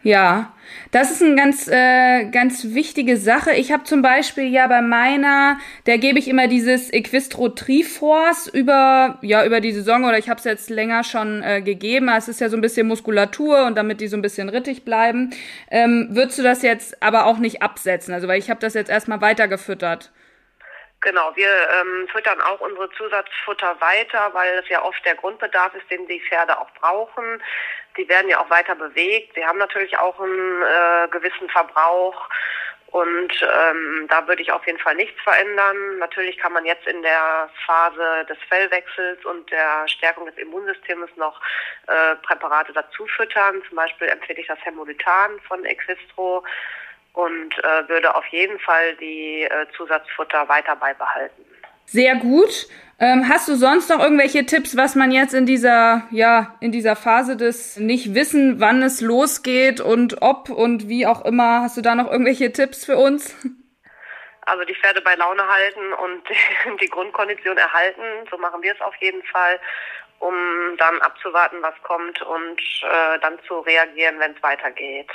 Ja, 0.05 0.53
das 0.91 1.13
ist 1.13 1.23
eine 1.23 1.37
ganz, 1.37 1.69
äh, 1.69 2.25
ganz 2.31 2.65
wichtige 2.75 3.17
Sache. 3.17 3.53
Ich 3.53 3.71
habe 3.71 3.85
zum 3.85 4.03
Beispiel 4.03 4.45
ja 4.45 4.67
bei 4.67 4.83
meiner, 4.83 5.59
der 5.87 5.99
gebe 5.99 6.19
ich 6.19 6.27
immer 6.27 6.49
dieses 6.49 6.93
Equistro 6.93 7.51
Triforce 7.51 8.49
über, 8.49 9.19
ja, 9.23 9.45
über 9.47 9.61
die 9.61 9.71
Saison 9.73 10.05
oder 10.05 10.19
ich 10.19 10.29
habe 10.29 10.39
es 10.39 10.45
jetzt 10.45 10.71
länger 10.71 11.05
schon 11.05 11.43
äh, 11.45 11.63
gegeben. 11.63 12.09
Es 12.09 12.27
ist 12.27 12.41
ja 12.41 12.49
so 12.49 12.57
ein 12.57 12.61
bisschen 12.63 12.89
Muskulatur 12.89 13.65
und 13.67 13.77
damit 13.77 14.01
die 14.01 14.09
so 14.09 14.17
ein 14.17 14.23
bisschen 14.23 14.49
rittig 14.49 14.85
bleiben. 14.85 15.31
Ähm, 15.71 16.09
würdest 16.11 16.39
du 16.39 16.43
das 16.43 16.63
jetzt 16.63 17.01
aber 17.01 17.27
auch 17.27 17.39
nicht 17.39 17.63
absetzen? 17.63 18.13
Also 18.13 18.27
weil 18.27 18.41
ich 18.41 18.51
habe 18.51 18.61
das 18.61 18.75
jetzt 18.75 18.91
erstmal 18.91 19.21
weitergefüttert. 19.21 20.11
Genau, 21.03 21.35
wir 21.35 21.49
ähm, 21.49 22.07
füttern 22.13 22.41
auch 22.41 22.61
unsere 22.61 22.89
Zusatzfutter 22.93 23.81
weiter, 23.81 24.31
weil 24.35 24.59
es 24.61 24.69
ja 24.69 24.85
oft 24.85 25.05
der 25.05 25.17
Grundbedarf 25.17 25.75
ist, 25.75 25.91
den 25.91 26.07
die 26.07 26.21
Pferde 26.21 26.57
auch 26.57 26.71
brauchen. 26.81 27.43
Die 27.97 28.09
werden 28.09 28.29
ja 28.29 28.41
auch 28.41 28.49
weiter 28.51 28.77
bewegt. 28.77 29.35
Sie 29.35 29.45
haben 29.45 29.59
natürlich 29.59 29.99
auch 29.99 30.19
einen 30.21 30.63
äh, 30.63 31.09
gewissen 31.09 31.51
Verbrauch. 31.51 32.29
Und 32.93 33.33
ähm, 33.43 34.07
da 34.11 34.29
würde 34.29 34.43
ich 34.43 34.53
auf 34.53 34.65
jeden 34.67 34.79
Fall 34.79 34.95
nichts 34.95 35.21
verändern. 35.23 35.99
Natürlich 35.99 36.39
kann 36.39 36.53
man 36.53 36.65
jetzt 36.67 36.87
in 36.87 37.03
der 37.03 37.51
Phase 37.67 38.25
des 38.29 38.39
Fellwechsels 38.49 39.25
und 39.25 39.51
der 39.51 39.89
Stärkung 39.89 40.27
des 40.27 40.37
Immunsystems 40.37 41.11
noch 41.17 41.41
äh, 41.89 42.15
Präparate 42.17 42.73
dazu 42.75 43.07
füttern. 43.07 43.61
Zum 43.67 43.77
Beispiel 43.77 44.09
empfehle 44.09 44.41
ich 44.41 44.47
das 44.47 44.65
Hemolitan 44.65 45.41
von 45.49 45.65
Existro 45.65 46.45
und 47.15 47.59
äh, 47.59 47.89
würde 47.89 48.15
auf 48.15 48.27
jeden 48.29 48.59
Fall 48.61 48.97
die 48.97 49.43
äh, 49.43 49.67
Zusatzfutter 49.77 50.49
weiter 50.49 50.77
beibehalten. 50.77 51.45
Sehr 51.87 52.17
gut. 52.17 52.69
Ähm, 52.99 53.29
hast 53.29 53.49
du 53.49 53.57
sonst 53.57 53.91
noch 53.91 54.01
irgendwelche 54.01 54.47
Tipps, 54.47 54.77
was 54.77 54.95
man 54.95 55.11
jetzt 55.11 55.35
in 55.35 55.45
dieser, 55.45 56.07
ja, 56.11 56.55
in 56.61 56.71
dieser 56.71 56.95
Phase 56.95 57.37
des 57.37 57.77
nicht 57.77 58.15
wissen, 58.15 58.61
wann 58.61 58.83
es 58.83 59.01
losgeht 59.01 59.81
und 59.81 60.23
ob 60.23 60.49
und 60.49 60.89
wie 60.89 61.07
auch 61.07 61.25
immer, 61.25 61.63
hast 61.63 61.77
du 61.77 61.83
da 61.83 61.95
noch 61.95 62.11
irgendwelche 62.11 62.53
Tipps 62.53 62.85
für 62.85 62.97
uns? 62.97 63.37
Also 64.43 64.65
die 64.65 64.75
Pferde 64.75 65.01
bei 65.03 65.15
Laune 65.17 65.47
halten 65.47 65.93
und 65.95 66.23
die 66.81 66.89
Grundkondition 66.89 67.59
erhalten, 67.59 68.03
so 68.31 68.39
machen 68.39 68.63
wir 68.63 68.73
es 68.73 68.81
auf 68.81 68.95
jeden 69.01 69.23
Fall, 69.25 69.59
um 70.21 70.35
dann 70.79 71.01
abzuwarten, 71.03 71.61
was 71.61 71.75
kommt 71.83 72.23
und 72.23 72.61
äh, 72.83 73.19
dann 73.21 73.39
zu 73.47 73.59
reagieren, 73.61 74.19
wenn 74.21 74.33
es 74.33 74.43
weitergeht. 74.43 75.11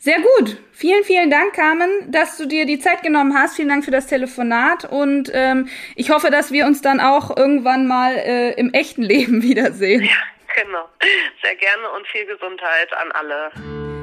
Sehr 0.00 0.18
gut. 0.20 0.56
Vielen, 0.72 1.02
vielen 1.02 1.28
Dank, 1.28 1.54
Carmen, 1.54 1.90
dass 2.12 2.36
du 2.36 2.46
dir 2.46 2.66
die 2.66 2.78
Zeit 2.78 3.02
genommen 3.02 3.34
hast. 3.36 3.56
Vielen 3.56 3.68
Dank 3.68 3.84
für 3.84 3.90
das 3.90 4.06
Telefonat 4.06 4.84
und 4.84 5.28
ähm, 5.34 5.68
ich 5.96 6.10
hoffe, 6.10 6.30
dass 6.30 6.52
wir 6.52 6.66
uns 6.66 6.82
dann 6.82 7.00
auch 7.00 7.36
irgendwann 7.36 7.88
mal 7.88 8.14
äh, 8.14 8.52
im 8.52 8.72
echten 8.72 9.02
Leben 9.02 9.42
wiedersehen. 9.42 10.04
Ja, 10.04 10.62
genau. 10.62 10.88
Sehr 11.42 11.56
gerne 11.56 11.90
und 11.96 12.06
viel 12.06 12.26
Gesundheit 12.26 12.92
an 12.92 13.10
alle. 13.10 13.97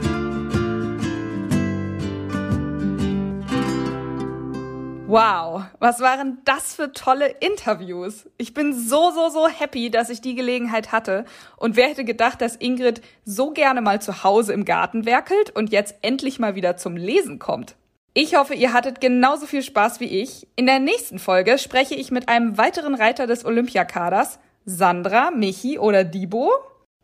Wow, 5.07 5.65
was 5.77 5.99
waren 5.99 6.39
das 6.45 6.73
für 6.73 6.91
tolle 6.91 7.27
Interviews. 7.27 8.27
Ich 8.39 8.55
bin 8.55 8.73
so, 8.73 9.11
so, 9.11 9.29
so 9.29 9.47
happy, 9.47 9.91
dass 9.91 10.09
ich 10.09 10.19
die 10.19 10.33
Gelegenheit 10.33 10.91
hatte. 10.91 11.25
Und 11.57 11.75
wer 11.75 11.89
hätte 11.89 12.05
gedacht, 12.05 12.41
dass 12.41 12.55
Ingrid 12.55 13.01
so 13.23 13.51
gerne 13.51 13.81
mal 13.81 14.01
zu 14.01 14.23
Hause 14.23 14.53
im 14.53 14.65
Garten 14.65 15.05
werkelt 15.05 15.51
und 15.51 15.71
jetzt 15.71 15.95
endlich 16.01 16.39
mal 16.39 16.55
wieder 16.55 16.75
zum 16.75 16.97
Lesen 16.97 17.37
kommt. 17.37 17.75
Ich 18.15 18.35
hoffe, 18.35 18.55
ihr 18.55 18.73
hattet 18.73 18.99
genauso 18.99 19.45
viel 19.45 19.61
Spaß 19.61 19.99
wie 19.99 20.21
ich. 20.21 20.47
In 20.55 20.65
der 20.65 20.79
nächsten 20.79 21.19
Folge 21.19 21.59
spreche 21.59 21.93
ich 21.93 22.09
mit 22.09 22.27
einem 22.27 22.57
weiteren 22.57 22.95
Reiter 22.95 23.27
des 23.27 23.45
Olympiakaders, 23.45 24.39
Sandra, 24.65 25.29
Michi 25.29 25.77
oder 25.77 26.03
Dibo. 26.03 26.49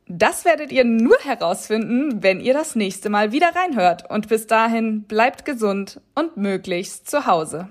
Das 0.07 0.43
werdet 0.43 0.71
ihr 0.71 0.85
nur 0.85 1.17
herausfinden, 1.19 2.23
wenn 2.23 2.39
ihr 2.39 2.53
das 2.55 2.75
nächste 2.75 3.11
Mal 3.11 3.31
wieder 3.31 3.51
reinhört. 3.55 4.09
Und 4.09 4.27
bis 4.27 4.47
dahin 4.47 5.03
bleibt 5.03 5.45
gesund 5.45 6.01
und 6.15 6.35
möglichst 6.35 7.07
zu 7.07 7.27
Hause. 7.27 7.69